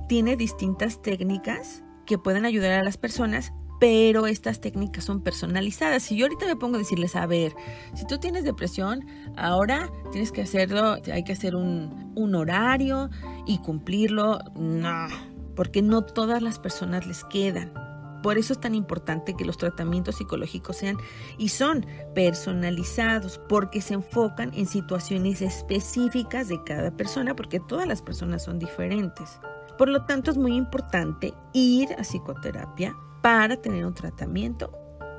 tiene 0.08 0.36
distintas 0.36 1.02
técnicas 1.02 1.84
que 2.06 2.18
pueden 2.18 2.46
ayudar 2.46 2.72
a 2.72 2.84
las 2.84 2.98
personas, 2.98 3.54
pero 3.80 4.28
estas 4.28 4.60
técnicas 4.60 5.06
son 5.06 5.22
personalizadas. 5.22 6.04
Si 6.04 6.18
yo 6.18 6.26
ahorita 6.26 6.46
me 6.46 6.56
pongo 6.56 6.76
a 6.76 6.80
decirles, 6.80 7.16
a 7.16 7.26
ver, 7.26 7.56
si 7.94 8.06
tú 8.06 8.18
tienes 8.18 8.44
depresión, 8.44 9.06
ahora 9.38 9.90
tienes 10.12 10.32
que 10.32 10.42
hacerlo, 10.42 10.98
hay 11.12 11.24
que 11.24 11.34
hacer 11.34 11.56
un, 11.56 12.12
un 12.16 12.36
horario 12.36 13.10
y 13.48 13.60
cumplirlo, 13.60 14.40
no, 14.56 15.08
porque 15.56 15.82
no 15.82 16.04
todas 16.04 16.42
las 16.42 16.60
personas 16.60 17.08
les 17.08 17.24
quedan. 17.24 17.74
Por 18.22 18.38
eso 18.38 18.52
es 18.52 18.60
tan 18.60 18.76
importante 18.76 19.34
que 19.34 19.46
los 19.46 19.58
tratamientos 19.58 20.18
psicológicos 20.18 20.76
sean 20.76 20.98
y 21.38 21.50
son 21.50 21.86
personalizados, 22.14 23.40
porque 23.48 23.80
se 23.80 23.94
enfocan 23.94 24.52
en 24.54 24.66
situaciones 24.66 25.42
específicas 25.42 26.50
de 26.50 26.62
cada 26.66 26.92
persona, 26.92 27.34
porque 27.34 27.62
todas 27.62 27.88
las 27.88 28.02
personas 28.02 28.44
son 28.44 28.60
diferentes. 28.60 29.40
Por 29.78 29.88
lo 29.88 30.04
tanto, 30.04 30.32
es 30.32 30.38
muy 30.38 30.58
importante 30.58 31.34
ir 31.54 31.94
a 31.94 32.04
psicoterapia 32.04 32.94
para 33.22 33.62
tener 33.62 33.86
un 33.86 33.94
tratamiento 33.94 34.72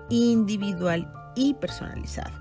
individual 0.09 1.13
y 1.37 1.55
personalizado. 1.55 2.39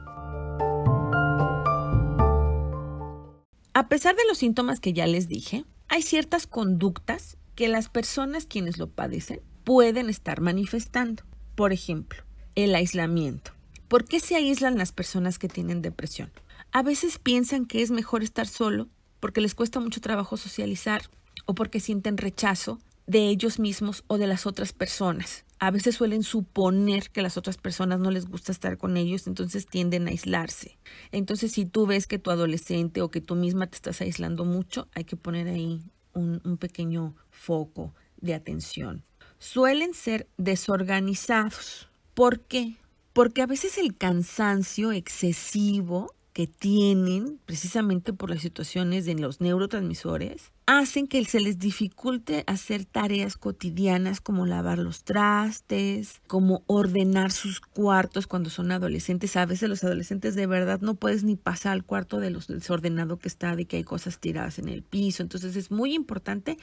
A 3.74 3.88
pesar 3.88 4.16
de 4.16 4.26
los 4.28 4.40
síntomas 4.40 4.80
que 4.80 4.94
ya 4.94 5.08
les 5.08 5.28
dije, 5.28 5.66
hay 5.88 6.02
ciertas 6.02 6.48
conductas 6.48 7.38
que 7.56 7.68
las 7.68 7.90
personas 7.90 8.46
quienes 8.46 8.78
lo 8.78 8.90
padecen 8.90 9.42
pueden 9.64 10.10
estar 10.10 10.42
manifestando. 10.42 11.24
Por 11.56 11.74
ejemplo, 11.74 12.24
el 12.56 12.76
aislamiento. 12.76 13.52
¿Por 13.88 14.06
qué 14.06 14.20
se 14.20 14.36
aíslan 14.36 14.78
las 14.78 14.92
personas 14.92 15.40
que 15.40 15.48
tienen 15.48 15.82
depresión? 15.82 16.32
A 16.72 16.84
veces 16.84 17.20
piensan 17.20 17.66
que 17.66 17.82
es 17.82 17.90
mejor 17.90 18.24
estar 18.24 18.48
solo 18.48 18.88
porque 19.20 19.42
les 19.42 19.56
cuesta 19.56 19.80
mucho 19.80 20.02
trabajo 20.02 20.38
socializar 20.38 21.02
o 21.46 21.56
porque 21.56 21.80
sienten 21.80 22.18
rechazo 22.18 22.80
de 23.10 23.28
ellos 23.28 23.58
mismos 23.58 24.04
o 24.06 24.20
de 24.20 24.28
las 24.28 24.46
otras 24.46 24.72
personas. 24.72 25.44
A 25.58 25.72
veces 25.72 25.96
suelen 25.96 26.22
suponer 26.22 27.10
que 27.10 27.24
las 27.24 27.38
otras 27.38 27.58
personas 27.58 28.00
no 28.00 28.12
les 28.12 28.28
gusta 28.28 28.52
estar 28.52 28.78
con 28.78 28.98
ellos, 28.98 29.26
entonces 29.26 29.66
tienden 29.66 30.08
a 30.08 30.12
aislarse. 30.12 30.78
Entonces, 31.12 31.52
si 31.52 31.66
tú 31.66 31.88
ves 31.88 32.06
que 32.06 32.20
tu 32.20 32.30
adolescente 32.30 33.02
o 33.02 33.10
que 33.10 33.20
tú 33.20 33.34
misma 33.36 33.66
te 33.66 33.76
estás 33.76 34.00
aislando 34.02 34.46
mucho, 34.46 34.88
hay 34.94 35.06
que 35.06 35.18
poner 35.18 35.48
ahí 35.48 35.82
un, 36.14 36.40
pequeño 36.58 37.16
foco 37.32 37.94
de 38.22 38.36
atención 38.36 39.04
suelen 39.40 39.94
ser 39.94 40.28
desorganizados. 40.38 41.88
¿Por 42.14 42.42
qué? 42.42 42.76
Porque 43.14 43.42
a 43.42 43.48
veces 43.48 43.78
el 43.78 43.96
cansancio 43.96 44.92
excesivo 44.92 46.14
que 46.34 46.46
tienen, 46.46 47.40
precisamente 47.46 48.12
por 48.12 48.30
las 48.30 48.42
situaciones 48.42 49.06
de 49.06 49.16
los 49.16 49.40
neurotransmisores, 49.40 50.52
hacen 50.70 51.08
que 51.08 51.26
se 51.26 51.40
les 51.40 51.58
dificulte 51.58 52.44
hacer 52.46 52.86
tareas 52.86 53.38
cotidianas 53.38 54.22
como 54.22 54.46
lavar 54.46 54.78
los 54.78 55.04
trastes, 55.04 56.22
como 56.28 56.64
ordenar 56.68 57.32
sus 57.32 57.60
cuartos 57.60 58.28
cuando 58.28 58.52
son 58.52 58.72
adolescentes. 58.72 59.36
A 59.36 59.48
veces 59.48 59.68
los 59.68 59.84
adolescentes 59.84 60.36
de 60.36 60.46
verdad 60.46 60.80
no 60.82 60.94
puedes 60.94 61.24
ni 61.24 61.36
pasar 61.36 61.74
al 61.74 61.84
cuarto 61.84 62.20
de 62.20 62.30
los 62.30 62.46
desordenado 62.46 63.18
que 63.18 63.28
está, 63.28 63.56
de 63.56 63.66
que 63.66 63.78
hay 63.78 63.84
cosas 63.84 64.20
tiradas 64.20 64.60
en 64.60 64.70
el 64.70 64.84
piso. 64.84 65.24
Entonces 65.24 65.56
es 65.56 65.72
muy 65.72 65.96
importante 65.96 66.60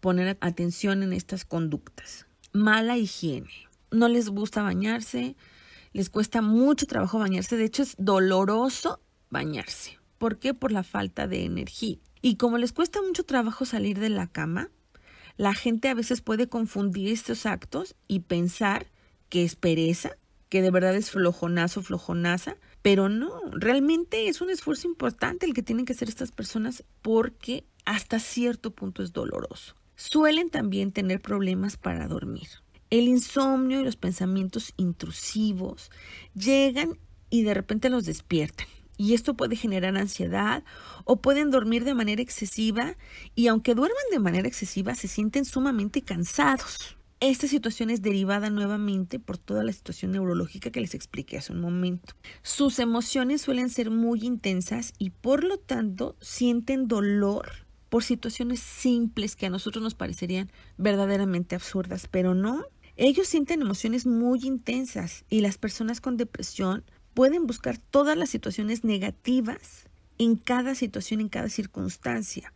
poner 0.00 0.38
atención 0.40 1.02
en 1.02 1.12
estas 1.12 1.44
conductas. 1.44 2.26
Mala 2.54 2.96
higiene. 2.96 3.50
No 3.90 4.08
les 4.08 4.30
gusta 4.30 4.62
bañarse, 4.62 5.36
les 5.92 6.08
cuesta 6.08 6.40
mucho 6.40 6.86
trabajo 6.86 7.18
bañarse. 7.18 7.58
De 7.58 7.64
hecho 7.64 7.82
es 7.82 7.94
doloroso 7.98 9.02
bañarse. 9.28 9.98
¿Por 10.16 10.38
qué? 10.38 10.54
Por 10.54 10.72
la 10.72 10.82
falta 10.82 11.26
de 11.26 11.44
energía. 11.44 11.98
Y 12.22 12.36
como 12.36 12.58
les 12.58 12.72
cuesta 12.72 13.00
mucho 13.02 13.24
trabajo 13.24 13.64
salir 13.64 13.98
de 13.98 14.10
la 14.10 14.26
cama, 14.26 14.70
la 15.36 15.54
gente 15.54 15.88
a 15.88 15.94
veces 15.94 16.20
puede 16.20 16.48
confundir 16.48 17.08
estos 17.08 17.46
actos 17.46 17.96
y 18.08 18.20
pensar 18.20 18.86
que 19.30 19.44
es 19.44 19.56
pereza, 19.56 20.16
que 20.50 20.60
de 20.60 20.70
verdad 20.70 20.94
es 20.96 21.10
flojonazo, 21.10 21.82
flojonaza, 21.82 22.56
pero 22.82 23.08
no, 23.08 23.40
realmente 23.52 24.28
es 24.28 24.40
un 24.40 24.50
esfuerzo 24.50 24.86
importante 24.86 25.46
el 25.46 25.54
que 25.54 25.62
tienen 25.62 25.86
que 25.86 25.92
hacer 25.92 26.08
estas 26.08 26.32
personas 26.32 26.84
porque 27.00 27.64
hasta 27.84 28.18
cierto 28.18 28.72
punto 28.72 29.02
es 29.02 29.12
doloroso. 29.12 29.74
Suelen 29.96 30.50
también 30.50 30.92
tener 30.92 31.20
problemas 31.20 31.76
para 31.76 32.08
dormir. 32.08 32.48
El 32.90 33.06
insomnio 33.06 33.80
y 33.80 33.84
los 33.84 33.96
pensamientos 33.96 34.74
intrusivos 34.76 35.90
llegan 36.34 36.98
y 37.30 37.44
de 37.44 37.54
repente 37.54 37.88
los 37.88 38.04
despiertan 38.04 38.66
y 39.00 39.14
esto 39.14 39.32
puede 39.32 39.56
generar 39.56 39.96
ansiedad 39.96 40.62
o 41.06 41.22
pueden 41.22 41.50
dormir 41.50 41.84
de 41.84 41.94
manera 41.94 42.20
excesiva 42.20 42.96
y 43.34 43.46
aunque 43.46 43.74
duerman 43.74 43.96
de 44.10 44.18
manera 44.18 44.46
excesiva 44.46 44.94
se 44.94 45.08
sienten 45.08 45.46
sumamente 45.46 46.02
cansados. 46.02 46.98
Esta 47.18 47.46
situación 47.46 47.88
es 47.88 48.02
derivada 48.02 48.50
nuevamente 48.50 49.18
por 49.18 49.38
toda 49.38 49.64
la 49.64 49.72
situación 49.72 50.12
neurológica 50.12 50.70
que 50.70 50.82
les 50.82 50.94
expliqué 50.94 51.38
hace 51.38 51.54
un 51.54 51.62
momento. 51.62 52.12
Sus 52.42 52.78
emociones 52.78 53.40
suelen 53.40 53.70
ser 53.70 53.90
muy 53.90 54.20
intensas 54.22 54.92
y 54.98 55.08
por 55.08 55.44
lo 55.44 55.56
tanto 55.56 56.14
sienten 56.20 56.86
dolor 56.86 57.48
por 57.88 58.04
situaciones 58.04 58.60
simples 58.60 59.34
que 59.34 59.46
a 59.46 59.50
nosotros 59.50 59.82
nos 59.82 59.94
parecerían 59.94 60.52
verdaderamente 60.76 61.54
absurdas, 61.54 62.06
pero 62.06 62.34
no. 62.34 62.66
Ellos 62.96 63.28
sienten 63.28 63.62
emociones 63.62 64.04
muy 64.04 64.40
intensas 64.42 65.24
y 65.30 65.40
las 65.40 65.56
personas 65.56 66.02
con 66.02 66.18
depresión 66.18 66.84
pueden 67.14 67.46
buscar 67.46 67.78
todas 67.78 68.16
las 68.16 68.30
situaciones 68.30 68.84
negativas 68.84 69.84
en 70.18 70.36
cada 70.36 70.74
situación, 70.74 71.20
en 71.20 71.28
cada 71.28 71.48
circunstancia. 71.48 72.52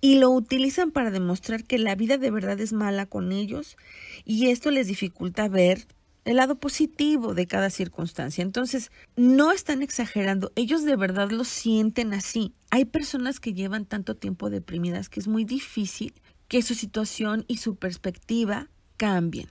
y 0.00 0.20
lo 0.20 0.30
utilizan 0.30 0.92
para 0.92 1.10
demostrar 1.10 1.64
que 1.64 1.78
la 1.78 1.96
vida 1.96 2.16
de 2.16 2.30
verdad 2.30 2.60
es 2.60 2.72
mala 2.72 3.06
con 3.06 3.32
ellos 3.32 3.76
y 4.24 4.50
esto 4.50 4.70
les 4.70 4.86
dificulta 4.86 5.48
ver 5.48 5.88
el 6.24 6.36
lado 6.36 6.60
positivo 6.60 7.34
de 7.34 7.46
cada 7.46 7.70
circunstancia. 7.70 8.42
Entonces, 8.42 8.92
no 9.16 9.50
están 9.50 9.82
exagerando, 9.82 10.52
ellos 10.56 10.84
de 10.84 10.94
verdad 10.94 11.30
lo 11.30 11.44
sienten 11.44 12.12
así. 12.12 12.52
Hay 12.70 12.84
personas 12.84 13.40
que 13.40 13.54
llevan 13.54 13.86
tanto 13.86 14.14
tiempo 14.14 14.50
deprimidas 14.50 15.08
que 15.08 15.20
es 15.20 15.26
muy 15.26 15.44
difícil 15.44 16.12
que 16.46 16.62
su 16.62 16.74
situación 16.74 17.44
y 17.48 17.56
su 17.56 17.76
perspectiva 17.76 18.68
cambien. 18.96 19.48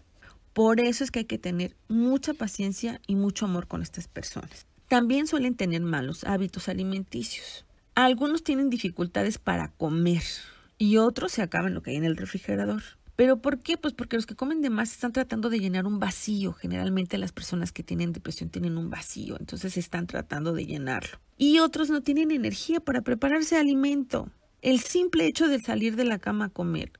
Por 0.57 0.79
eso 0.79 1.03
es 1.03 1.11
que 1.11 1.19
hay 1.19 1.25
que 1.25 1.37
tener 1.37 1.75
mucha 1.87 2.33
paciencia 2.33 2.99
y 3.05 3.13
mucho 3.13 3.45
amor 3.45 3.67
con 3.67 3.83
estas 3.83 4.07
personas. 4.07 4.65
También 4.87 5.27
suelen 5.27 5.53
tener 5.53 5.81
malos 5.81 6.23
hábitos 6.23 6.67
alimenticios. 6.67 7.63
Algunos 7.93 8.43
tienen 8.43 8.71
dificultades 8.71 9.37
para 9.37 9.67
comer 9.73 10.23
y 10.79 10.97
otros 10.97 11.33
se 11.33 11.43
acaban 11.43 11.75
lo 11.75 11.83
que 11.83 11.91
hay 11.91 11.97
en 11.97 12.05
el 12.05 12.17
refrigerador. 12.17 12.81
¿Pero 13.15 13.39
por 13.39 13.59
qué? 13.59 13.77
Pues 13.77 13.93
porque 13.93 14.15
los 14.15 14.25
que 14.25 14.33
comen 14.33 14.61
de 14.61 14.71
más 14.71 14.91
están 14.91 15.13
tratando 15.13 15.51
de 15.51 15.59
llenar 15.59 15.85
un 15.85 15.99
vacío. 15.99 16.53
Generalmente 16.53 17.19
las 17.19 17.33
personas 17.33 17.71
que 17.71 17.83
tienen 17.83 18.11
depresión 18.11 18.49
tienen 18.49 18.79
un 18.79 18.89
vacío, 18.89 19.37
entonces 19.39 19.77
están 19.77 20.07
tratando 20.07 20.53
de 20.53 20.65
llenarlo. 20.65 21.19
Y 21.37 21.59
otros 21.59 21.91
no 21.91 22.01
tienen 22.01 22.31
energía 22.31 22.79
para 22.79 23.03
prepararse 23.03 23.57
alimento. 23.57 24.31
El 24.63 24.79
simple 24.79 25.27
hecho 25.27 25.49
de 25.49 25.59
salir 25.59 25.95
de 25.95 26.05
la 26.05 26.17
cama 26.17 26.45
a 26.45 26.49
comer 26.49 26.93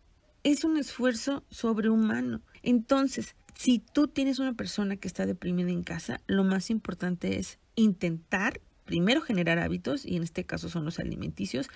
es 0.44 0.64
un 0.64 0.78
esfuerzo 0.78 1.44
sobrehumano. 1.50 2.42
Entonces, 2.64 3.36
si 3.58 3.80
tú 3.80 4.08
tienes 4.08 4.38
una 4.38 4.54
persona 4.54 4.98
que 4.98 5.08
está 5.08 5.26
deprimida 5.26 5.72
en 5.72 5.82
casa, 5.82 6.22
lo 6.28 6.44
más 6.44 6.70
importante 6.70 7.40
es 7.40 7.58
intentar 7.76 8.62
primero 8.86 9.20
generar 9.22 9.58
hábitos, 9.58 10.06
y 10.06 10.16
en 10.16 10.24
este 10.24 10.46
caso 10.46 10.70
son 10.70 10.86
los 10.86 11.00
alimenticios, 11.00 11.68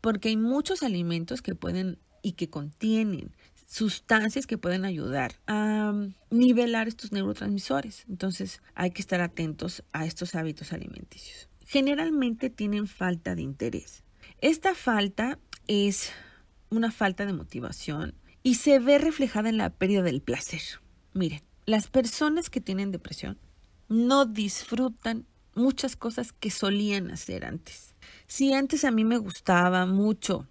porque 0.00 0.30
hay 0.30 0.36
muchos 0.36 0.82
alimentos 0.82 1.42
que 1.42 1.54
pueden 1.54 1.98
y 2.22 2.32
que 2.32 2.48
contienen 2.48 3.36
sustancias 3.66 4.46
que 4.46 4.56
pueden 4.56 4.84
ayudar 4.84 5.34
a 5.46 5.92
nivelar 6.30 6.88
estos 6.88 7.12
neurotransmisores. 7.12 8.04
Entonces 8.08 8.62
hay 8.74 8.90
que 8.90 9.02
estar 9.02 9.20
atentos 9.20 9.84
a 9.92 10.06
estos 10.06 10.34
hábitos 10.34 10.72
alimenticios. 10.72 11.50
Generalmente 11.66 12.48
tienen 12.48 12.86
falta 12.86 13.34
de 13.34 13.42
interés. 13.42 14.04
Esta 14.40 14.74
falta 14.74 15.38
es 15.68 16.12
una 16.70 16.90
falta 16.90 17.26
de 17.26 17.34
motivación 17.34 18.14
y 18.42 18.54
se 18.54 18.78
ve 18.78 18.98
reflejada 18.98 19.50
en 19.50 19.58
la 19.58 19.70
pérdida 19.70 20.02
del 20.02 20.22
placer. 20.22 20.62
Miren, 21.16 21.40
las 21.64 21.88
personas 21.88 22.50
que 22.50 22.60
tienen 22.60 22.92
depresión 22.92 23.38
no 23.88 24.26
disfrutan 24.26 25.24
muchas 25.54 25.96
cosas 25.96 26.34
que 26.34 26.50
solían 26.50 27.10
hacer 27.10 27.46
antes. 27.46 27.94
Si 28.26 28.52
antes 28.52 28.84
a 28.84 28.90
mí 28.90 29.02
me 29.02 29.16
gustaba 29.16 29.86
mucho 29.86 30.46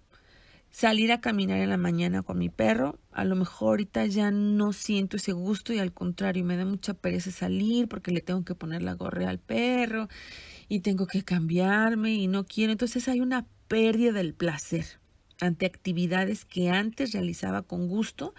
salir 0.68 1.12
a 1.12 1.20
caminar 1.20 1.60
en 1.60 1.70
la 1.70 1.76
mañana 1.76 2.24
con 2.24 2.38
mi 2.38 2.48
perro, 2.48 2.98
a 3.12 3.24
lo 3.24 3.36
mejor 3.36 3.68
ahorita 3.68 4.06
ya 4.06 4.32
no 4.32 4.72
siento 4.72 5.18
ese 5.18 5.30
gusto 5.30 5.72
y 5.72 5.78
al 5.78 5.92
contrario 5.92 6.44
me 6.44 6.56
da 6.56 6.64
mucha 6.64 6.94
pereza 6.94 7.30
salir 7.30 7.86
porque 7.86 8.10
le 8.10 8.20
tengo 8.20 8.44
que 8.44 8.56
poner 8.56 8.82
la 8.82 8.94
gorra 8.94 9.30
al 9.30 9.38
perro 9.38 10.08
y 10.68 10.80
tengo 10.80 11.06
que 11.06 11.22
cambiarme 11.22 12.14
y 12.14 12.26
no 12.26 12.44
quiero. 12.44 12.72
Entonces 12.72 13.06
hay 13.06 13.20
una 13.20 13.46
pérdida 13.68 14.10
del 14.10 14.34
placer 14.34 14.84
ante 15.40 15.64
actividades 15.64 16.44
que 16.44 16.70
antes 16.70 17.12
realizaba 17.12 17.62
con 17.62 17.86
gusto 17.86 18.34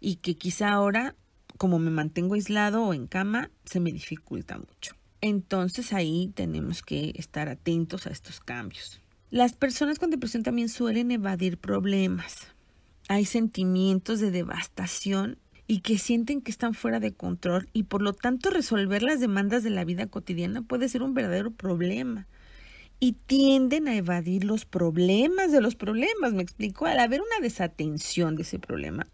y 0.00 0.16
que 0.16 0.36
quizá 0.36 0.70
ahora 0.70 1.14
como 1.60 1.78
me 1.78 1.90
mantengo 1.90 2.36
aislado 2.36 2.82
o 2.82 2.94
en 2.94 3.06
cama, 3.06 3.50
se 3.66 3.80
me 3.80 3.92
dificulta 3.92 4.56
mucho. 4.56 4.94
Entonces 5.20 5.92
ahí 5.92 6.32
tenemos 6.34 6.80
que 6.80 7.12
estar 7.16 7.50
atentos 7.50 8.06
a 8.06 8.10
estos 8.10 8.40
cambios. 8.40 9.02
Las 9.28 9.52
personas 9.52 9.98
con 9.98 10.08
depresión 10.08 10.42
también 10.42 10.70
suelen 10.70 11.10
evadir 11.10 11.58
problemas. 11.58 12.46
Hay 13.08 13.26
sentimientos 13.26 14.20
de 14.20 14.30
devastación 14.30 15.36
y 15.66 15.80
que 15.80 15.98
sienten 15.98 16.40
que 16.40 16.50
están 16.50 16.72
fuera 16.72 16.98
de 16.98 17.12
control 17.12 17.68
y 17.74 17.82
por 17.82 18.00
lo 18.00 18.14
tanto 18.14 18.48
resolver 18.48 19.02
las 19.02 19.20
demandas 19.20 19.62
de 19.62 19.68
la 19.68 19.84
vida 19.84 20.06
cotidiana 20.06 20.62
puede 20.62 20.88
ser 20.88 21.02
un 21.02 21.12
verdadero 21.12 21.50
problema 21.50 22.26
y 23.00 23.12
tienden 23.12 23.88
a 23.88 23.96
evadir 23.96 24.44
los 24.44 24.66
problemas 24.66 25.52
de 25.52 25.62
los 25.62 25.74
problemas. 25.74 26.34
Me 26.34 26.42
explico, 26.42 26.86
al 26.86 27.00
haber 27.00 27.20
una 27.20 27.40
desatención 27.42 28.36
de 28.36 28.42
ese 28.42 28.58
problema, 28.58 29.08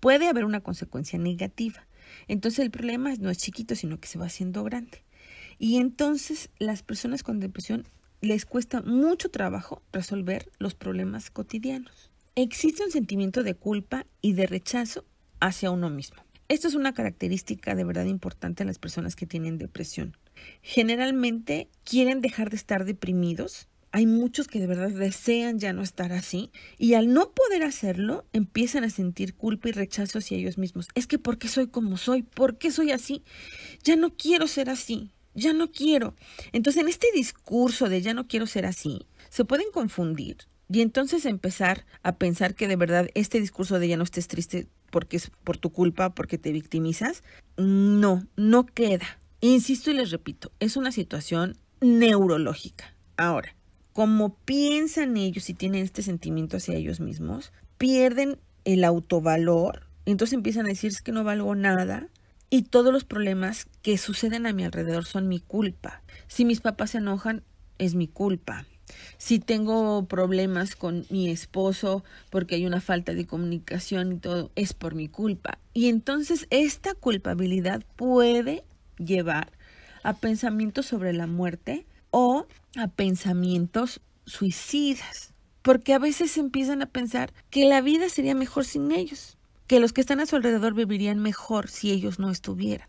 puede 0.00 0.28
haber 0.28 0.46
una 0.46 0.60
consecuencia 0.60 1.18
negativa. 1.18 1.86
Entonces 2.28 2.60
el 2.60 2.70
problema 2.70 3.14
no 3.18 3.30
es 3.30 3.38
chiquito, 3.38 3.74
sino 3.74 3.98
que 4.00 4.08
se 4.08 4.18
va 4.18 4.26
haciendo 4.26 4.64
grande. 4.64 5.02
Y 5.58 5.76
entonces 5.76 6.50
las 6.58 6.82
personas 6.82 7.22
con 7.22 7.40
depresión 7.40 7.84
les 8.20 8.46
cuesta 8.46 8.82
mucho 8.82 9.30
trabajo 9.30 9.82
resolver 9.92 10.50
los 10.58 10.74
problemas 10.74 11.30
cotidianos. 11.30 12.10
Existe 12.34 12.84
un 12.84 12.90
sentimiento 12.90 13.42
de 13.42 13.54
culpa 13.54 14.06
y 14.20 14.32
de 14.32 14.46
rechazo 14.46 15.04
hacia 15.40 15.70
uno 15.70 15.90
mismo. 15.90 16.22
Esto 16.48 16.68
es 16.68 16.74
una 16.74 16.94
característica 16.94 17.74
de 17.74 17.84
verdad 17.84 18.04
importante 18.04 18.62
en 18.62 18.68
las 18.68 18.78
personas 18.78 19.16
que 19.16 19.26
tienen 19.26 19.58
depresión. 19.58 20.16
Generalmente 20.62 21.68
quieren 21.84 22.20
dejar 22.20 22.50
de 22.50 22.56
estar 22.56 22.84
deprimidos. 22.84 23.68
Hay 23.92 24.06
muchos 24.06 24.48
que 24.48 24.58
de 24.58 24.66
verdad 24.66 24.90
desean 24.90 25.58
ya 25.58 25.72
no 25.72 25.82
estar 25.82 26.12
así 26.12 26.50
y 26.78 26.94
al 26.94 27.12
no 27.12 27.32
poder 27.32 27.62
hacerlo 27.62 28.24
empiezan 28.32 28.84
a 28.84 28.90
sentir 28.90 29.34
culpa 29.34 29.68
y 29.68 29.72
rechazo 29.72 30.18
hacia 30.18 30.38
ellos 30.38 30.58
mismos. 30.58 30.88
Es 30.94 31.06
que 31.06 31.18
¿por 31.18 31.38
qué 31.38 31.48
soy 31.48 31.68
como 31.68 31.98
soy? 31.98 32.22
¿Por 32.22 32.58
qué 32.58 32.70
soy 32.70 32.90
así? 32.90 33.22
Ya 33.84 33.96
no 33.96 34.16
quiero 34.16 34.46
ser 34.46 34.70
así. 34.70 35.10
Ya 35.34 35.52
no 35.52 35.70
quiero. 35.70 36.14
Entonces 36.52 36.82
en 36.82 36.88
este 36.88 37.06
discurso 37.14 37.88
de 37.88 38.02
ya 38.02 38.14
no 38.14 38.26
quiero 38.26 38.46
ser 38.46 38.66
así, 38.66 39.06
se 39.30 39.44
pueden 39.44 39.70
confundir 39.72 40.36
y 40.70 40.80
entonces 40.80 41.26
empezar 41.26 41.84
a 42.02 42.16
pensar 42.16 42.54
que 42.54 42.68
de 42.68 42.76
verdad 42.76 43.08
este 43.14 43.40
discurso 43.40 43.78
de 43.78 43.88
ya 43.88 43.96
no 43.96 44.04
estés 44.04 44.28
triste 44.28 44.68
porque 44.90 45.16
es 45.16 45.30
por 45.44 45.56
tu 45.56 45.70
culpa, 45.70 46.14
porque 46.14 46.38
te 46.38 46.52
victimizas, 46.52 47.22
no, 47.56 48.26
no 48.36 48.66
queda. 48.66 49.20
Insisto 49.40 49.90
y 49.90 49.94
les 49.94 50.10
repito, 50.10 50.52
es 50.60 50.76
una 50.76 50.92
situación 50.92 51.56
neurológica. 51.80 52.94
Ahora, 53.16 53.54
como 53.92 54.34
piensan 54.34 55.16
ellos 55.16 55.50
y 55.50 55.54
tienen 55.54 55.84
este 55.84 56.02
sentimiento 56.02 56.56
hacia 56.56 56.76
ellos 56.76 57.00
mismos, 57.00 57.52
pierden 57.78 58.38
el 58.64 58.84
autovalor, 58.84 59.86
entonces 60.06 60.34
empiezan 60.34 60.66
a 60.66 60.70
decir 60.70 60.92
que 61.04 61.12
no 61.12 61.24
valgo 61.24 61.54
nada 61.54 62.08
y 62.50 62.62
todos 62.62 62.92
los 62.92 63.04
problemas 63.04 63.66
que 63.82 63.98
suceden 63.98 64.46
a 64.46 64.52
mi 64.52 64.64
alrededor 64.64 65.04
son 65.04 65.28
mi 65.28 65.40
culpa. 65.40 66.02
Si 66.28 66.44
mis 66.44 66.60
papás 66.60 66.90
se 66.90 66.98
enojan, 66.98 67.42
es 67.78 67.94
mi 67.94 68.08
culpa. 68.08 68.66
Si 69.16 69.38
tengo 69.38 70.04
problemas 70.06 70.76
con 70.76 71.06
mi 71.08 71.30
esposo 71.30 72.04
porque 72.30 72.56
hay 72.56 72.66
una 72.66 72.80
falta 72.80 73.14
de 73.14 73.26
comunicación 73.26 74.12
y 74.12 74.16
todo, 74.18 74.50
es 74.54 74.74
por 74.74 74.94
mi 74.94 75.08
culpa. 75.08 75.58
Y 75.72 75.88
entonces 75.88 76.46
esta 76.50 76.94
culpabilidad 76.94 77.82
puede 77.96 78.64
llevar 78.98 79.52
a 80.02 80.14
pensamientos 80.14 80.86
sobre 80.86 81.12
la 81.12 81.26
muerte 81.26 81.86
o 82.12 82.46
a 82.76 82.86
pensamientos 82.86 84.00
suicidas. 84.24 85.32
Porque 85.62 85.94
a 85.94 85.98
veces 85.98 86.36
empiezan 86.38 86.82
a 86.82 86.86
pensar 86.86 87.32
que 87.50 87.64
la 87.64 87.80
vida 87.80 88.08
sería 88.08 88.36
mejor 88.36 88.64
sin 88.64 88.92
ellos, 88.92 89.36
que 89.66 89.80
los 89.80 89.92
que 89.92 90.00
están 90.00 90.20
a 90.20 90.26
su 90.26 90.36
alrededor 90.36 90.74
vivirían 90.74 91.18
mejor 91.18 91.68
si 91.68 91.90
ellos 91.90 92.20
no 92.20 92.30
estuvieran. 92.30 92.88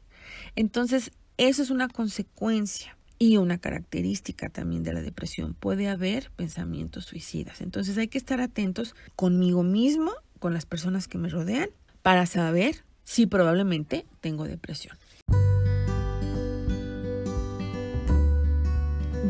Entonces, 0.55 1.11
eso 1.37 1.63
es 1.63 1.69
una 1.71 1.87
consecuencia 1.87 2.95
y 3.19 3.37
una 3.37 3.57
característica 3.57 4.49
también 4.49 4.83
de 4.83 4.93
la 4.93 5.01
depresión. 5.01 5.53
Puede 5.53 5.87
haber 5.87 6.31
pensamientos 6.35 7.05
suicidas. 7.05 7.61
Entonces 7.61 7.97
hay 7.97 8.07
que 8.07 8.17
estar 8.17 8.41
atentos 8.41 8.95
conmigo 9.15 9.63
mismo, 9.63 10.11
con 10.39 10.53
las 10.53 10.65
personas 10.65 11.07
que 11.07 11.17
me 11.17 11.29
rodean, 11.29 11.69
para 12.01 12.25
saber 12.25 12.83
si 13.03 13.25
probablemente 13.25 14.05
tengo 14.19 14.45
depresión. 14.45 14.97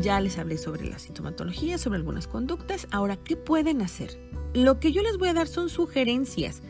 Ya 0.04 0.20
les 0.20 0.36
hablé 0.36 0.58
sobre 0.58 0.84
la 0.84 0.98
sintomatología, 0.98 1.78
sobre 1.78 1.96
algunas 1.96 2.28
conductas. 2.28 2.86
Ahora, 2.90 3.16
¿qué 3.16 3.38
pueden 3.38 3.80
hacer? 3.80 4.20
Lo 4.52 4.78
que 4.78 4.92
yo 4.92 5.00
les 5.02 5.16
voy 5.16 5.28
a 5.28 5.32
dar 5.32 5.48
son 5.48 5.70
sugerencias. 5.70 6.60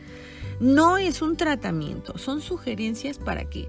No 0.61 0.95
es 0.95 1.21
un 1.21 1.35
tratamiento, 1.35 2.17
son 2.17 2.39
sugerencias 2.39 3.17
para 3.17 3.49
que 3.49 3.67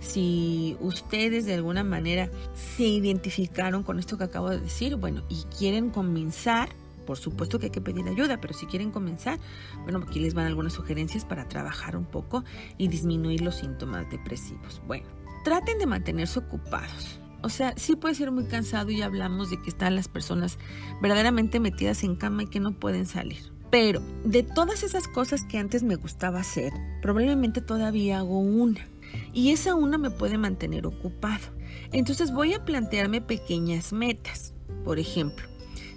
si 0.00 0.76
ustedes 0.80 1.46
de 1.46 1.54
alguna 1.54 1.84
manera 1.84 2.28
se 2.76 2.82
identificaron 2.82 3.84
con 3.84 4.00
esto 4.00 4.18
que 4.18 4.24
acabo 4.24 4.50
de 4.50 4.58
decir, 4.58 4.96
bueno, 4.96 5.22
y 5.28 5.44
quieren 5.56 5.90
comenzar, 5.90 6.70
por 7.06 7.16
supuesto 7.16 7.60
que 7.60 7.66
hay 7.66 7.70
que 7.70 7.80
pedir 7.80 8.08
ayuda, 8.08 8.40
pero 8.40 8.52
si 8.52 8.66
quieren 8.66 8.90
comenzar, 8.90 9.38
bueno, 9.84 10.04
aquí 10.04 10.18
les 10.18 10.34
van 10.34 10.46
algunas 10.46 10.72
sugerencias 10.72 11.24
para 11.24 11.46
trabajar 11.46 11.96
un 11.96 12.04
poco 12.04 12.42
y 12.78 12.88
disminuir 12.88 13.42
los 13.42 13.54
síntomas 13.54 14.10
depresivos. 14.10 14.82
Bueno, 14.88 15.06
traten 15.44 15.78
de 15.78 15.86
mantenerse 15.86 16.40
ocupados. 16.40 17.20
O 17.44 17.50
sea, 17.50 17.74
sí 17.76 17.94
puede 17.94 18.14
ser 18.14 18.30
muy 18.32 18.44
cansado 18.44 18.90
y 18.90 19.02
hablamos 19.02 19.50
de 19.50 19.60
que 19.60 19.68
están 19.68 19.94
las 19.94 20.08
personas 20.08 20.58
verdaderamente 21.02 21.60
metidas 21.60 22.02
en 22.02 22.16
cama 22.16 22.44
y 22.44 22.46
que 22.46 22.58
no 22.58 22.72
pueden 22.72 23.04
salir. 23.04 23.52
Pero 23.70 24.00
de 24.24 24.42
todas 24.42 24.82
esas 24.82 25.08
cosas 25.08 25.44
que 25.44 25.58
antes 25.58 25.82
me 25.82 25.96
gustaba 25.96 26.40
hacer, 26.40 26.72
probablemente 27.02 27.60
todavía 27.60 28.20
hago 28.20 28.38
una. 28.38 28.88
Y 29.34 29.50
esa 29.50 29.74
una 29.74 29.98
me 29.98 30.10
puede 30.10 30.38
mantener 30.38 30.86
ocupado. 30.86 31.44
Entonces 31.92 32.32
voy 32.32 32.54
a 32.54 32.64
plantearme 32.64 33.20
pequeñas 33.20 33.92
metas. 33.92 34.54
Por 34.82 34.98
ejemplo, 34.98 35.46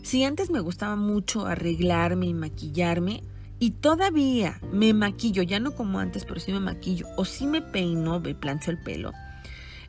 Si 0.01 0.23
antes 0.23 0.49
me 0.49 0.61
gustaba 0.61 0.95
mucho 0.95 1.45
arreglarme 1.45 2.27
y 2.27 2.33
maquillarme, 2.33 3.23
y 3.59 3.71
todavía 3.71 4.61
me 4.71 4.93
maquillo, 4.93 5.43
ya 5.43 5.59
no 5.59 5.71
como 5.71 5.99
antes, 5.99 6.23
pero 6.23 6.39
sí 6.39 6.53
me 6.53 6.61
maquillo, 6.61 7.07
o 7.17 7.25
sí 7.25 7.45
me 7.45 7.61
peino, 7.61 8.19
me 8.19 8.33
plancho 8.33 8.71
el 8.71 8.79
pelo, 8.79 9.11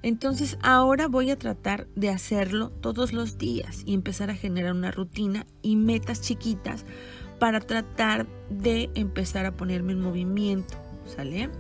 entonces 0.03 0.59
ahora 0.63 1.09
voy 1.09 1.31
a 1.31 1.37
tratar 1.37 1.89
de 1.97 2.11
hacerlo 2.11 2.71
todos 2.71 3.13
los 3.13 3.39
días 3.39 3.83
y 3.85 3.95
empezar 3.95 4.31
a 4.31 4.35
generar 4.35 4.73
una 4.73 4.91
rutina 4.91 5.47
y 5.63 5.77
metas 5.77 6.21
chiquitas 6.21 6.85
para 7.39 7.61
tratar 7.61 8.27
de 8.51 8.91
empezar 8.95 9.47
a 9.47 9.57
ponerme 9.57 9.93
en 9.93 10.01
movimiento, 10.01 10.77
¿sale? 11.07 11.51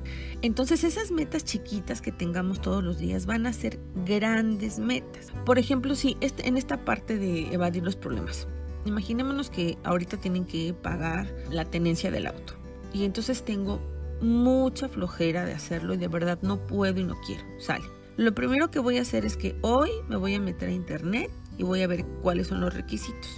Entonces 0.42 0.84
esas 0.84 1.10
metas 1.10 1.44
chiquitas 1.44 2.00
que 2.00 2.12
tengamos 2.12 2.60
todos 2.60 2.82
los 2.82 2.98
días 2.98 3.26
van 3.26 3.46
a 3.46 3.52
ser 3.52 3.80
grandes 4.06 4.78
metas. 4.78 5.32
Por 5.44 5.58
ejemplo, 5.58 5.94
si 5.94 6.16
este, 6.20 6.48
en 6.48 6.56
esta 6.56 6.84
parte 6.84 7.16
de 7.16 7.52
evadir 7.52 7.82
los 7.82 7.96
problemas, 7.96 8.46
imaginémonos 8.84 9.50
que 9.50 9.78
ahorita 9.84 10.16
tienen 10.16 10.44
que 10.44 10.74
pagar 10.74 11.28
la 11.50 11.64
tenencia 11.64 12.10
del 12.10 12.26
auto 12.26 12.54
y 12.92 13.04
entonces 13.04 13.44
tengo 13.44 13.80
mucha 14.20 14.88
flojera 14.88 15.44
de 15.44 15.52
hacerlo 15.52 15.94
y 15.94 15.96
de 15.96 16.08
verdad 16.08 16.38
no 16.42 16.66
puedo 16.66 17.00
y 17.00 17.04
no 17.04 17.16
quiero, 17.26 17.44
sale 17.58 17.97
lo 18.18 18.34
primero 18.34 18.68
que 18.68 18.80
voy 18.80 18.98
a 18.98 19.02
hacer 19.02 19.24
es 19.24 19.36
que 19.36 19.56
hoy 19.62 19.90
me 20.08 20.16
voy 20.16 20.34
a 20.34 20.40
meter 20.40 20.68
a 20.68 20.72
internet 20.72 21.30
y 21.56 21.62
voy 21.62 21.82
a 21.82 21.86
ver 21.86 22.04
cuáles 22.20 22.48
son 22.48 22.60
los 22.60 22.74
requisitos. 22.74 23.30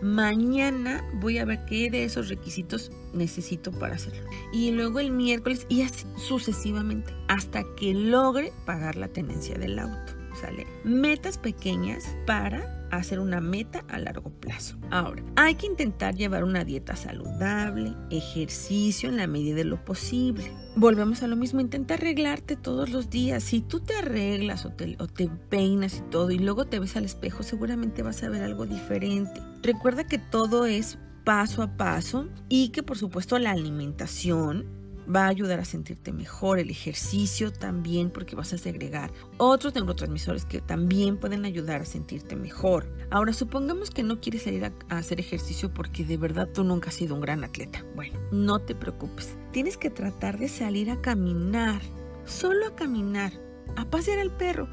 Mañana 0.00 1.04
voy 1.14 1.38
a 1.38 1.44
ver 1.44 1.64
qué 1.64 1.90
de 1.90 2.04
esos 2.04 2.28
requisitos 2.28 2.92
necesito 3.12 3.72
para 3.72 3.96
hacerlo. 3.96 4.22
Y 4.52 4.70
luego 4.70 5.00
el 5.00 5.10
miércoles 5.10 5.66
y 5.68 5.82
así 5.82 6.06
sucesivamente 6.16 7.12
hasta 7.26 7.64
que 7.74 7.92
logre 7.94 8.52
pagar 8.64 8.94
la 8.94 9.08
tenencia 9.08 9.58
del 9.58 9.76
auto. 9.76 10.12
¿Sale? 10.40 10.66
Metas 10.84 11.38
pequeñas 11.38 12.16
para 12.26 12.78
hacer 12.90 13.18
una 13.18 13.40
meta 13.40 13.84
a 13.88 13.98
largo 13.98 14.30
plazo. 14.30 14.76
Ahora, 14.90 15.22
hay 15.36 15.56
que 15.56 15.66
intentar 15.66 16.14
llevar 16.14 16.44
una 16.44 16.64
dieta 16.64 16.96
saludable, 16.96 17.94
ejercicio 18.10 19.08
en 19.08 19.16
la 19.16 19.26
medida 19.26 19.56
de 19.56 19.64
lo 19.64 19.84
posible. 19.84 20.52
Volvemos 20.76 21.22
a 21.22 21.26
lo 21.26 21.36
mismo, 21.36 21.60
intenta 21.60 21.94
arreglarte 21.94 22.56
todos 22.56 22.90
los 22.90 23.10
días. 23.10 23.42
Si 23.42 23.60
tú 23.60 23.80
te 23.80 23.96
arreglas 23.96 24.64
o 24.64 24.70
te, 24.70 24.96
o 25.00 25.06
te 25.06 25.28
peinas 25.48 25.98
y 25.98 26.10
todo 26.10 26.30
y 26.30 26.38
luego 26.38 26.66
te 26.66 26.78
ves 26.78 26.96
al 26.96 27.04
espejo, 27.04 27.42
seguramente 27.42 28.02
vas 28.02 28.22
a 28.22 28.28
ver 28.28 28.42
algo 28.42 28.66
diferente. 28.66 29.42
Recuerda 29.62 30.04
que 30.04 30.18
todo 30.18 30.66
es 30.66 30.98
paso 31.24 31.62
a 31.62 31.76
paso 31.76 32.28
y 32.48 32.70
que 32.70 32.82
por 32.82 32.96
supuesto 32.96 33.38
la 33.38 33.50
alimentación 33.50 34.77
va 35.14 35.24
a 35.24 35.28
ayudar 35.28 35.60
a 35.60 35.64
sentirte 35.64 36.12
mejor, 36.12 36.58
el 36.58 36.70
ejercicio 36.70 37.52
también 37.52 38.10
porque 38.10 38.36
vas 38.36 38.52
a 38.52 38.58
segregar 38.58 39.10
otros 39.38 39.74
neurotransmisores 39.74 40.44
que 40.44 40.60
también 40.60 41.16
pueden 41.16 41.44
ayudar 41.44 41.82
a 41.82 41.84
sentirte 41.84 42.36
mejor. 42.36 42.86
Ahora, 43.10 43.32
supongamos 43.32 43.90
que 43.90 44.02
no 44.02 44.20
quieres 44.20 44.42
salir 44.42 44.64
a, 44.64 44.72
hacer 44.90 45.20
ejercicio 45.20 45.72
porque 45.72 46.04
de 46.04 46.16
verdad 46.16 46.48
tú 46.52 46.64
nunca 46.64 46.90
has 46.90 46.94
sido 46.94 47.14
un 47.14 47.20
gran 47.20 47.44
atleta. 47.44 47.84
Bueno, 47.94 48.18
no 48.30 48.58
te 48.58 48.74
preocupes. 48.74 49.36
Tienes 49.52 49.76
que 49.76 49.90
tratar 49.90 50.38
de 50.38 50.48
salir 50.48 50.90
a 50.90 51.00
caminar, 51.00 51.80
solo 52.26 52.66
a 52.66 52.74
caminar, 52.74 53.32
a 53.76 53.84
pasear 53.84 54.18
al 54.18 54.30
perro 54.30 54.68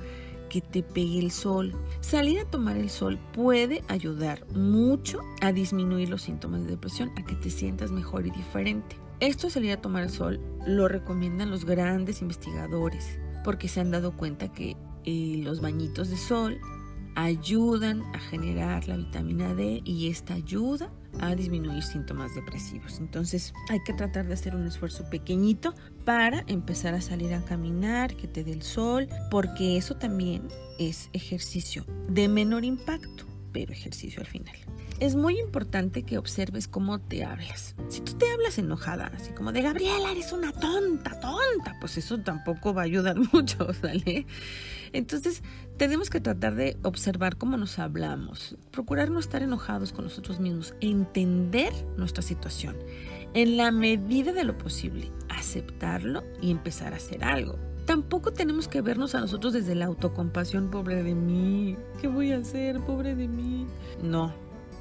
que 0.49 0.61
te 0.61 0.83
pegue 0.83 1.19
el 1.19 1.31
sol. 1.31 1.73
Salir 2.01 2.39
a 2.39 2.45
tomar 2.45 2.77
el 2.77 2.89
sol 2.89 3.19
puede 3.33 3.83
ayudar 3.87 4.45
mucho 4.53 5.19
a 5.41 5.51
disminuir 5.51 6.09
los 6.09 6.23
síntomas 6.23 6.63
de 6.63 6.71
depresión, 6.71 7.11
a 7.17 7.25
que 7.25 7.35
te 7.35 7.49
sientas 7.49 7.91
mejor 7.91 8.27
y 8.27 8.31
diferente. 8.31 8.97
Esto 9.19 9.49
salir 9.49 9.71
a 9.71 9.81
tomar 9.81 10.09
sol 10.09 10.41
lo 10.67 10.87
recomiendan 10.87 11.49
los 11.49 11.63
grandes 11.65 12.21
investigadores 12.21 13.19
porque 13.45 13.67
se 13.67 13.79
han 13.79 13.91
dado 13.91 14.17
cuenta 14.17 14.51
que 14.51 14.75
eh, 15.05 15.39
los 15.41 15.61
bañitos 15.61 16.09
de 16.09 16.17
sol 16.17 16.59
ayudan 17.15 18.01
a 18.13 18.19
generar 18.19 18.89
la 18.89 18.97
vitamina 18.97 19.53
D 19.53 19.81
y 19.85 20.09
esta 20.09 20.33
ayuda 20.33 20.91
a 21.21 21.33
disminuir 21.33 21.81
síntomas 21.81 22.35
depresivos. 22.35 22.99
Entonces 22.99 23.53
hay 23.69 23.79
que 23.85 23.93
tratar 23.93 24.27
de 24.27 24.33
hacer 24.33 24.53
un 24.53 24.67
esfuerzo 24.67 25.09
pequeñito 25.09 25.73
para 26.03 26.43
empezar 26.47 26.93
a 26.93 26.99
salir 26.99 27.33
a 27.33 27.41
caminar, 27.45 28.17
que 28.17 28.27
te 28.27 28.43
dé 28.43 28.51
el 28.51 28.63
sol, 28.63 29.07
porque 29.31 29.77
eso 29.77 29.95
también 29.95 30.49
es 30.77 31.09
ejercicio 31.13 31.85
de 32.09 32.27
menor 32.27 32.65
impacto, 32.65 33.23
pero 33.53 33.71
ejercicio 33.71 34.19
al 34.19 34.27
final 34.27 34.55
es 34.99 35.15
muy 35.15 35.39
importante 35.39 36.03
que 36.03 36.17
observes 36.17 36.67
cómo 36.67 36.99
te 36.99 37.25
hablas. 37.25 37.75
Si 37.89 38.01
tú 38.01 38.13
te 38.13 38.31
hablas 38.31 38.57
enojada, 38.57 39.11
así 39.15 39.31
como 39.31 39.51
de 39.51 39.61
Gabriela, 39.61 40.11
eres 40.11 40.31
una 40.31 40.51
tonta, 40.51 41.19
tonta, 41.19 41.75
pues 41.81 41.97
eso 41.97 42.17
tampoco 42.19 42.73
va 42.73 42.81
a 42.81 42.85
ayudar 42.85 43.17
mucho, 43.33 43.73
¿sale? 43.73 44.25
Entonces, 44.93 45.43
tenemos 45.77 46.09
que 46.09 46.21
tratar 46.21 46.55
de 46.55 46.77
observar 46.83 47.37
cómo 47.37 47.57
nos 47.57 47.79
hablamos, 47.79 48.57
procurar 48.71 49.11
no 49.11 49.19
estar 49.19 49.41
enojados 49.41 49.91
con 49.91 50.05
nosotros 50.05 50.39
mismos, 50.39 50.73
entender 50.79 51.73
nuestra 51.97 52.21
situación, 52.21 52.77
en 53.33 53.57
la 53.57 53.71
medida 53.71 54.31
de 54.31 54.45
lo 54.45 54.57
posible, 54.57 55.11
aceptarlo 55.27 56.23
y 56.41 56.51
empezar 56.51 56.93
a 56.93 56.97
hacer 56.97 57.25
algo. 57.25 57.59
Tampoco 57.85 58.31
tenemos 58.31 58.67
que 58.67 58.81
vernos 58.81 59.13
a 59.13 59.19
nosotros 59.19 59.53
desde 59.53 59.75
la 59.75 59.85
autocompasión, 59.85 60.71
pobre 60.71 61.03
de 61.03 61.13
mí, 61.13 61.77
¿qué 62.01 62.07
voy 62.07 62.31
a 62.31 62.37
hacer, 62.37 62.79
pobre 62.79 63.13
de 63.13 63.27
mí? 63.27 63.67
No, 64.01 64.33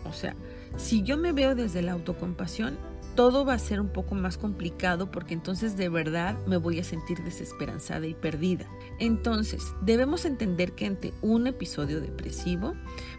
o 0.05 0.13
sea, 0.13 0.37
si 0.77 1.03
yo 1.03 1.17
me 1.17 1.33
veo 1.33 1.55
desde 1.55 1.83
la 1.83 1.93
autocompasión, 1.93 2.79
todo 3.15 3.45
va 3.45 3.55
a 3.55 3.59
ser 3.59 3.81
un 3.81 3.89
poco 3.89 4.15
más 4.15 4.39
complicado 4.39 5.11
porque 5.11 5.35
entonces 5.35 5.77
de 5.77 5.89
verdad 5.89 6.37
me 6.47 6.57
voy 6.57 6.81
a 6.81 6.85
sentir 6.85 7.23
desesperanzada 7.23 8.07
y 8.07 8.15
perdida. 8.15 8.67
Entonces, 8.99 9.63
debemos 9.83 10.25
entender 10.25 10.73
que 10.73 10.87
ante 10.87 11.15
un 11.23 11.47
episodio 11.47 12.01
depresivo 12.01 12.75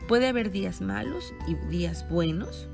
puede 0.07 0.27
haber 0.27 0.51
días 0.51 0.81
malos 0.81 1.33
y 1.47 1.55
días 1.69 2.09
buenos 2.09 2.67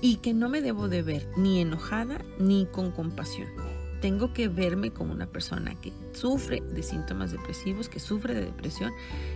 y 0.00 0.16
que 0.16 0.34
no 0.34 0.48
me 0.48 0.62
debo 0.62 0.88
de 0.88 1.02
ver 1.02 1.28
ni 1.36 1.60
enojada 1.60 2.24
ni 2.38 2.66
con 2.66 2.90
compasión. 2.90 3.75
Tengo 4.06 4.32
que 4.32 4.46
verme 4.46 4.92
como 4.92 5.12
una 5.12 5.26
persona 5.26 5.74
que 5.80 5.92
sufre 6.12 6.60
de 6.60 6.84
síntomas 6.84 7.32
depresivos, 7.32 7.88
que 7.88 7.98
sufre 7.98 8.34
de 8.34 8.44
depresión 8.44 8.92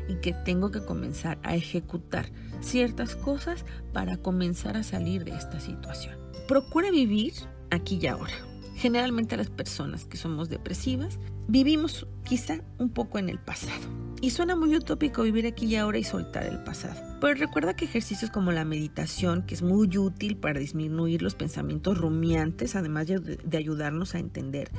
y 0.07 0.21
que 0.21 0.33
tengo 0.33 0.71
que 0.71 0.85
comenzar 0.85 1.41
a 1.43 1.57
ejecutar 1.57 2.31
ciertas 2.61 3.17
cosas 3.17 3.65
para 3.93 4.19
comenzar 4.19 4.77
a 4.77 4.85
salir 4.85 5.25
de 5.25 5.33
esta 5.33 5.59
situación. 5.59 6.17
Procura 6.47 6.93
vivir 6.93 7.33
aquí 7.73 7.99
y 8.01 8.07
ahora. 8.07 8.50
Generalmente 8.81 9.37
las 9.37 9.51
personas 9.51 10.07
que 10.07 10.17
somos 10.17 10.49
depresivas 10.49 11.19
vivimos 11.49 12.07
quizá 12.25 12.63
un 12.79 12.89
poco 12.89 13.19
en 13.19 13.29
el 13.29 13.39
pasado. 13.39 13.83
Y 14.23 14.31
suena 14.31 14.57
muy 14.57 14.75
utópico 14.75 15.23
vivir 15.23 15.47
aquí 15.47 15.67
y 15.67 15.77
ahora 15.77 15.99
y 15.99 16.03
soltar 16.03 16.47
el 16.47 16.65
pasado. 16.65 16.99
Pero 17.21 17.35
recuerda 17.35 17.77
que 17.77 17.85
ejercicios 17.85 18.31
como 18.31 18.53
la 18.53 18.65
meditación, 18.65 19.43
que 19.43 19.55
es 19.55 19.61
muy 19.61 19.99
útil 19.99 20.39
para 20.39 20.61
disminuir 20.61 21.21
los 21.21 21.35
pensamientos 21.35 21.99
rumiantes, 21.99 22.75
además 22.75 23.07
de, 23.07 23.59
ayudarnos 23.59 24.15
a 24.15 24.19
entender 24.19 24.71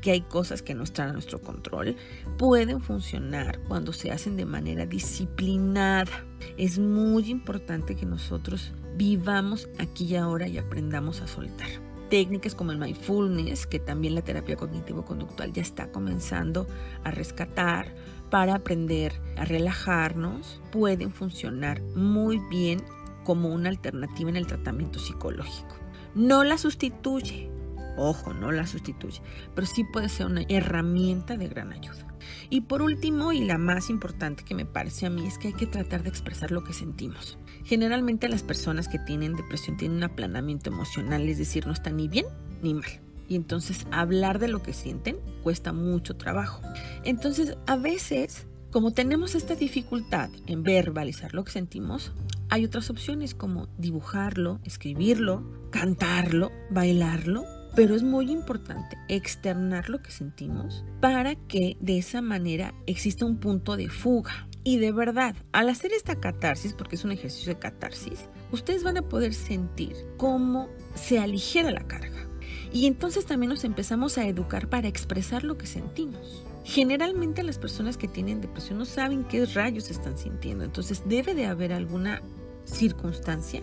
que 0.00 0.10
hay 0.10 0.22
cosas 0.22 0.60
que 0.60 0.74
no 0.74 0.82
están 0.82 1.10
a 1.10 1.12
nuestro 1.12 1.40
control, 1.40 1.94
pueden 2.36 2.80
funcionar 2.80 3.60
cuando 3.68 3.92
se 3.92 4.10
hacen 4.10 4.36
de 4.36 4.46
manera 4.46 4.84
disciplinada. 4.84 6.10
Es 6.56 6.80
muy 6.80 7.30
importante 7.30 7.94
que 7.94 8.04
nosotros 8.04 8.72
vivamos 8.96 9.68
aquí 9.78 10.06
y 10.06 10.16
ahora 10.16 10.48
y 10.48 10.58
aprendamos 10.58 11.20
a 11.20 11.28
soltar 11.28 11.93
técnicas 12.08 12.54
como 12.54 12.72
el 12.72 12.78
mindfulness, 12.78 13.66
que 13.66 13.78
también 13.78 14.14
la 14.14 14.22
terapia 14.22 14.56
cognitivo-conductual 14.56 15.52
ya 15.52 15.62
está 15.62 15.90
comenzando 15.90 16.66
a 17.02 17.10
rescatar 17.10 17.94
para 18.30 18.54
aprender 18.54 19.12
a 19.36 19.44
relajarnos, 19.44 20.60
pueden 20.72 21.12
funcionar 21.12 21.80
muy 21.94 22.38
bien 22.50 22.82
como 23.24 23.48
una 23.48 23.68
alternativa 23.68 24.30
en 24.30 24.36
el 24.36 24.46
tratamiento 24.46 24.98
psicológico. 24.98 25.76
No 26.14 26.44
la 26.44 26.58
sustituye, 26.58 27.50
ojo, 27.96 28.34
no 28.34 28.52
la 28.52 28.66
sustituye, 28.66 29.20
pero 29.54 29.66
sí 29.66 29.84
puede 29.84 30.08
ser 30.08 30.26
una 30.26 30.42
herramienta 30.48 31.36
de 31.36 31.48
gran 31.48 31.72
ayuda. 31.72 32.06
Y 32.50 32.62
por 32.62 32.82
último, 32.82 33.32
y 33.32 33.44
la 33.44 33.58
más 33.58 33.90
importante 33.90 34.44
que 34.44 34.54
me 34.54 34.64
parece 34.64 35.06
a 35.06 35.10
mí, 35.10 35.26
es 35.26 35.38
que 35.38 35.48
hay 35.48 35.54
que 35.54 35.66
tratar 35.66 36.02
de 36.02 36.08
expresar 36.08 36.50
lo 36.50 36.64
que 36.64 36.72
sentimos. 36.72 37.38
Generalmente 37.64 38.28
las 38.28 38.42
personas 38.42 38.88
que 38.88 38.98
tienen 38.98 39.34
depresión 39.34 39.76
tienen 39.76 39.98
un 39.98 40.04
aplanamiento 40.04 40.70
emocional, 40.70 41.28
es 41.28 41.38
decir, 41.38 41.66
no 41.66 41.72
están 41.72 41.96
ni 41.96 42.08
bien 42.08 42.26
ni 42.62 42.74
mal. 42.74 43.00
Y 43.28 43.36
entonces 43.36 43.86
hablar 43.90 44.38
de 44.38 44.48
lo 44.48 44.62
que 44.62 44.72
sienten 44.72 45.16
cuesta 45.42 45.72
mucho 45.72 46.16
trabajo. 46.16 46.60
Entonces, 47.04 47.56
a 47.66 47.76
veces, 47.76 48.46
como 48.70 48.92
tenemos 48.92 49.34
esta 49.34 49.54
dificultad 49.54 50.28
en 50.46 50.62
verbalizar 50.62 51.34
lo 51.34 51.44
que 51.44 51.52
sentimos, 51.52 52.12
hay 52.50 52.64
otras 52.66 52.90
opciones 52.90 53.34
como 53.34 53.68
dibujarlo, 53.78 54.60
escribirlo, 54.64 55.42
cantarlo, 55.70 56.52
bailarlo 56.70 57.44
pero 57.74 57.94
es 57.94 58.02
muy 58.02 58.30
importante 58.30 58.96
externar 59.08 59.88
lo 59.88 60.00
que 60.00 60.10
sentimos 60.10 60.84
para 61.00 61.34
que 61.34 61.76
de 61.80 61.98
esa 61.98 62.22
manera 62.22 62.74
exista 62.86 63.26
un 63.26 63.38
punto 63.38 63.76
de 63.76 63.88
fuga. 63.88 64.48
Y 64.62 64.78
de 64.78 64.92
verdad, 64.92 65.36
al 65.52 65.68
hacer 65.68 65.92
esta 65.92 66.20
catarsis, 66.20 66.72
porque 66.72 66.96
es 66.96 67.04
un 67.04 67.12
ejercicio 67.12 67.52
de 67.52 67.58
catarsis, 67.58 68.28
ustedes 68.50 68.82
van 68.82 68.96
a 68.96 69.02
poder 69.02 69.34
sentir 69.34 69.94
cómo 70.16 70.68
se 70.94 71.18
aligera 71.18 71.70
la 71.70 71.86
carga. 71.86 72.26
Y 72.72 72.86
entonces 72.86 73.26
también 73.26 73.50
nos 73.50 73.64
empezamos 73.64 74.16
a 74.16 74.26
educar 74.26 74.68
para 74.68 74.88
expresar 74.88 75.44
lo 75.44 75.58
que 75.58 75.66
sentimos. 75.66 76.44
Generalmente 76.64 77.42
las 77.42 77.58
personas 77.58 77.98
que 77.98 78.08
tienen 78.08 78.40
depresión 78.40 78.78
no 78.78 78.86
saben 78.86 79.24
qué 79.24 79.44
rayos 79.44 79.90
están 79.90 80.16
sintiendo, 80.16 80.64
entonces 80.64 81.02
debe 81.04 81.34
de 81.34 81.44
haber 81.44 81.74
alguna 81.74 82.22
circunstancia 82.64 83.62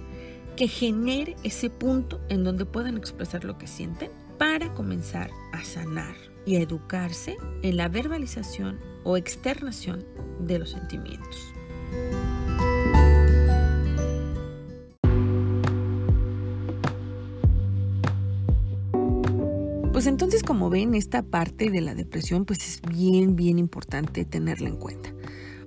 que 0.56 0.68
genere 0.68 1.36
ese 1.44 1.70
punto 1.70 2.20
en 2.30 2.44
donde 2.44 2.66
puedan 2.66 2.98
expresar 2.98 3.44
lo 3.44 3.58
que 3.58 3.68
sienten 3.68 4.12
para 4.38 4.74
comenzar 4.74 5.30
a 5.54 5.64
sanar 5.64 6.16
y 6.46 6.56
a 6.56 6.62
educarse 6.62 7.38
en 7.62 7.78
la 7.78 7.88
verbalización 7.88 8.80
o 9.04 9.18
externación 9.18 10.06
de 10.40 10.60
los 10.60 10.72
sentimientos. 10.72 11.54
Pues 19.92 20.08
entonces, 20.08 20.42
como 20.42 20.72
ven, 20.72 20.96
esta 20.96 21.22
parte 21.22 21.70
de 21.70 21.80
la 21.82 21.94
depresión 21.94 22.46
pues 22.46 22.68
es 22.68 22.82
bien, 22.82 23.36
bien 23.36 23.60
importante 23.60 24.26
tenerla 24.26 24.70
en 24.70 24.78
cuenta. 24.78 25.14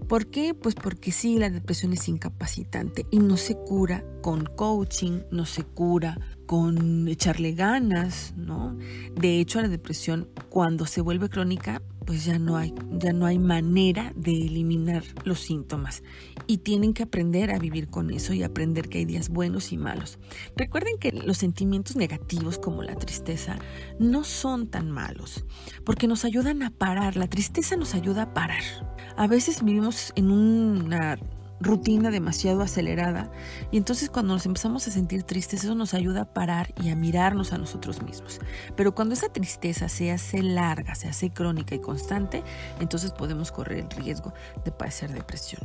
¿Por 0.09 0.27
qué? 0.27 0.55
Pues 0.55 0.75
porque 0.75 1.13
sí, 1.13 1.39
la 1.39 1.51
depresión 1.51 1.93
es 1.93 2.09
incapacitante 2.09 3.07
y 3.11 3.19
no 3.19 3.37
se 3.37 3.57
cura 3.57 4.05
con 4.23 4.45
coaching, 4.45 5.21
no 5.31 5.47
se 5.47 5.65
cura 5.65 6.19
con 6.47 7.09
echarle 7.09 7.53
ganas, 7.53 8.35
¿no? 8.37 8.77
De 9.15 9.41
hecho, 9.41 9.61
la 9.63 9.69
depresión 9.69 10.29
cuando 10.51 10.87
se 10.87 11.01
vuelve 11.01 11.29
crónica 11.29 11.83
pues 12.05 12.25
ya 12.25 12.39
no 12.39 12.57
hay, 12.57 12.75
ya 12.93 13.13
no 13.13 13.27
hay 13.27 13.39
manera 13.39 14.13
de 14.15 14.33
eliminar 14.33 15.03
los 15.25 15.41
síntomas 15.41 16.03
y 16.47 16.59
tienen 16.59 16.93
que 16.93 17.03
aprender 17.03 17.51
a 17.51 17.59
vivir 17.59 17.89
con 17.89 18.11
eso 18.11 18.35
y 18.35 18.43
aprender 18.43 18.89
que 18.89 18.99
hay 18.99 19.05
días 19.05 19.31
buenos 19.31 19.73
y 19.73 19.79
malos. 19.79 20.19
Recuerden 20.57 20.99
que 20.99 21.13
los 21.13 21.39
sentimientos 21.39 21.97
negativos 21.97 22.59
como 22.59 22.83
la 22.83 22.97
tristeza 22.97 23.59
no 23.99 24.25
son 24.25 24.69
tan 24.69 24.91
malos 24.91 25.45
porque 25.85 26.07
nos 26.07 26.25
ayudan 26.25 26.63
a 26.63 26.71
parar, 26.71 27.17
la 27.17 27.29
tristeza 27.29 27.77
nos 27.77 27.95
ayuda 27.95 28.23
a 28.23 28.35
parar. 28.35 28.94
A 29.17 29.29
veces 29.29 29.63
vivimos 29.63 30.13
en 30.17 30.33
una 30.33 31.17
rutina 31.61 32.11
demasiado 32.11 32.63
acelerada 32.63 33.31
y 33.71 33.77
entonces 33.77 34.11
cuando 34.11 34.35
nos 34.35 34.45
empezamos 34.45 34.89
a 34.89 34.91
sentir 34.91 35.23
tristes 35.23 35.63
eso 35.63 35.77
nos 35.77 35.95
ayuda 35.95 36.23
a 36.23 36.25
parar 36.25 36.75
y 36.83 36.91
a 36.91 36.97
mirarnos 36.97 37.53
a 37.53 37.59
nosotros 37.59 38.03
mismos. 38.03 38.41
Pero 38.77 38.95
cuando 38.95 39.15
esa 39.15 39.29
tristeza 39.33 39.89
se 39.89 40.11
hace 40.11 40.43
larga, 40.43 40.97
se 40.97 41.09
hace 41.09 41.31
crónica 41.31 41.77
y 41.77 41.79
constante, 41.79 42.43
entonces 42.81 43.13
podemos 43.13 43.53
correr 43.53 43.87
el 43.91 43.91
riesgo 43.91 44.35
de 44.65 44.73
padecer 44.73 45.13
depresión. 45.13 45.63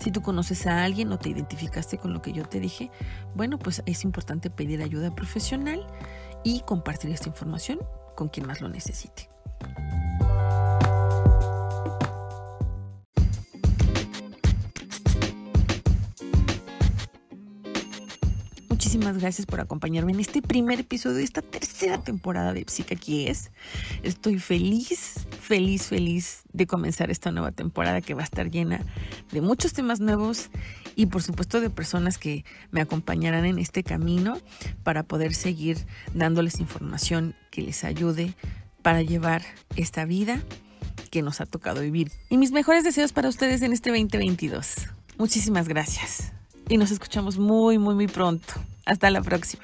Si 0.00 0.12
tú 0.12 0.22
conoces 0.22 0.66
a 0.68 0.84
alguien 0.84 1.10
o 1.10 1.18
te 1.18 1.30
identificaste 1.30 1.98
con 1.98 2.12
lo 2.12 2.22
que 2.22 2.32
yo 2.32 2.44
te 2.44 2.60
dije, 2.60 2.92
bueno, 3.34 3.58
pues 3.58 3.82
es 3.86 4.04
importante 4.04 4.50
pedir 4.50 4.82
ayuda 4.82 5.12
profesional 5.12 5.84
y 6.44 6.60
compartir 6.60 7.10
esta 7.10 7.28
información 7.28 7.80
con 8.14 8.28
quien 8.28 8.46
más 8.46 8.60
lo 8.60 8.68
necesite. 8.68 9.28
Muchísimas 18.98 19.22
gracias 19.22 19.46
por 19.46 19.60
acompañarme 19.60 20.10
en 20.10 20.18
este 20.18 20.42
primer 20.42 20.80
episodio 20.80 21.18
de 21.18 21.22
esta 21.22 21.40
tercera 21.40 22.02
temporada 22.02 22.52
de 22.52 22.64
Psica 22.66 22.96
es. 23.08 23.52
Estoy 24.02 24.40
feliz, 24.40 25.24
feliz, 25.40 25.86
feliz 25.86 26.40
de 26.52 26.66
comenzar 26.66 27.08
esta 27.12 27.30
nueva 27.30 27.52
temporada 27.52 28.00
que 28.00 28.14
va 28.14 28.22
a 28.22 28.24
estar 28.24 28.50
llena 28.50 28.84
de 29.30 29.40
muchos 29.40 29.72
temas 29.72 30.00
nuevos 30.00 30.50
y 30.96 31.06
por 31.06 31.22
supuesto 31.22 31.60
de 31.60 31.70
personas 31.70 32.18
que 32.18 32.44
me 32.72 32.80
acompañarán 32.80 33.44
en 33.44 33.60
este 33.60 33.84
camino 33.84 34.36
para 34.82 35.04
poder 35.04 35.32
seguir 35.32 35.78
dándoles 36.12 36.58
información 36.58 37.36
que 37.52 37.62
les 37.62 37.84
ayude 37.84 38.34
para 38.82 39.02
llevar 39.02 39.42
esta 39.76 40.06
vida 40.06 40.42
que 41.12 41.22
nos 41.22 41.40
ha 41.40 41.46
tocado 41.46 41.82
vivir. 41.82 42.10
Y 42.30 42.36
mis 42.36 42.50
mejores 42.50 42.82
deseos 42.82 43.12
para 43.12 43.28
ustedes 43.28 43.62
en 43.62 43.72
este 43.72 43.90
2022. 43.90 44.88
Muchísimas 45.18 45.68
gracias 45.68 46.32
y 46.68 46.76
nos 46.76 46.90
escuchamos 46.90 47.38
muy, 47.38 47.78
muy, 47.78 47.94
muy 47.94 48.08
pronto. 48.08 48.54
Hasta 48.88 49.10
la 49.10 49.20
próxima. 49.20 49.62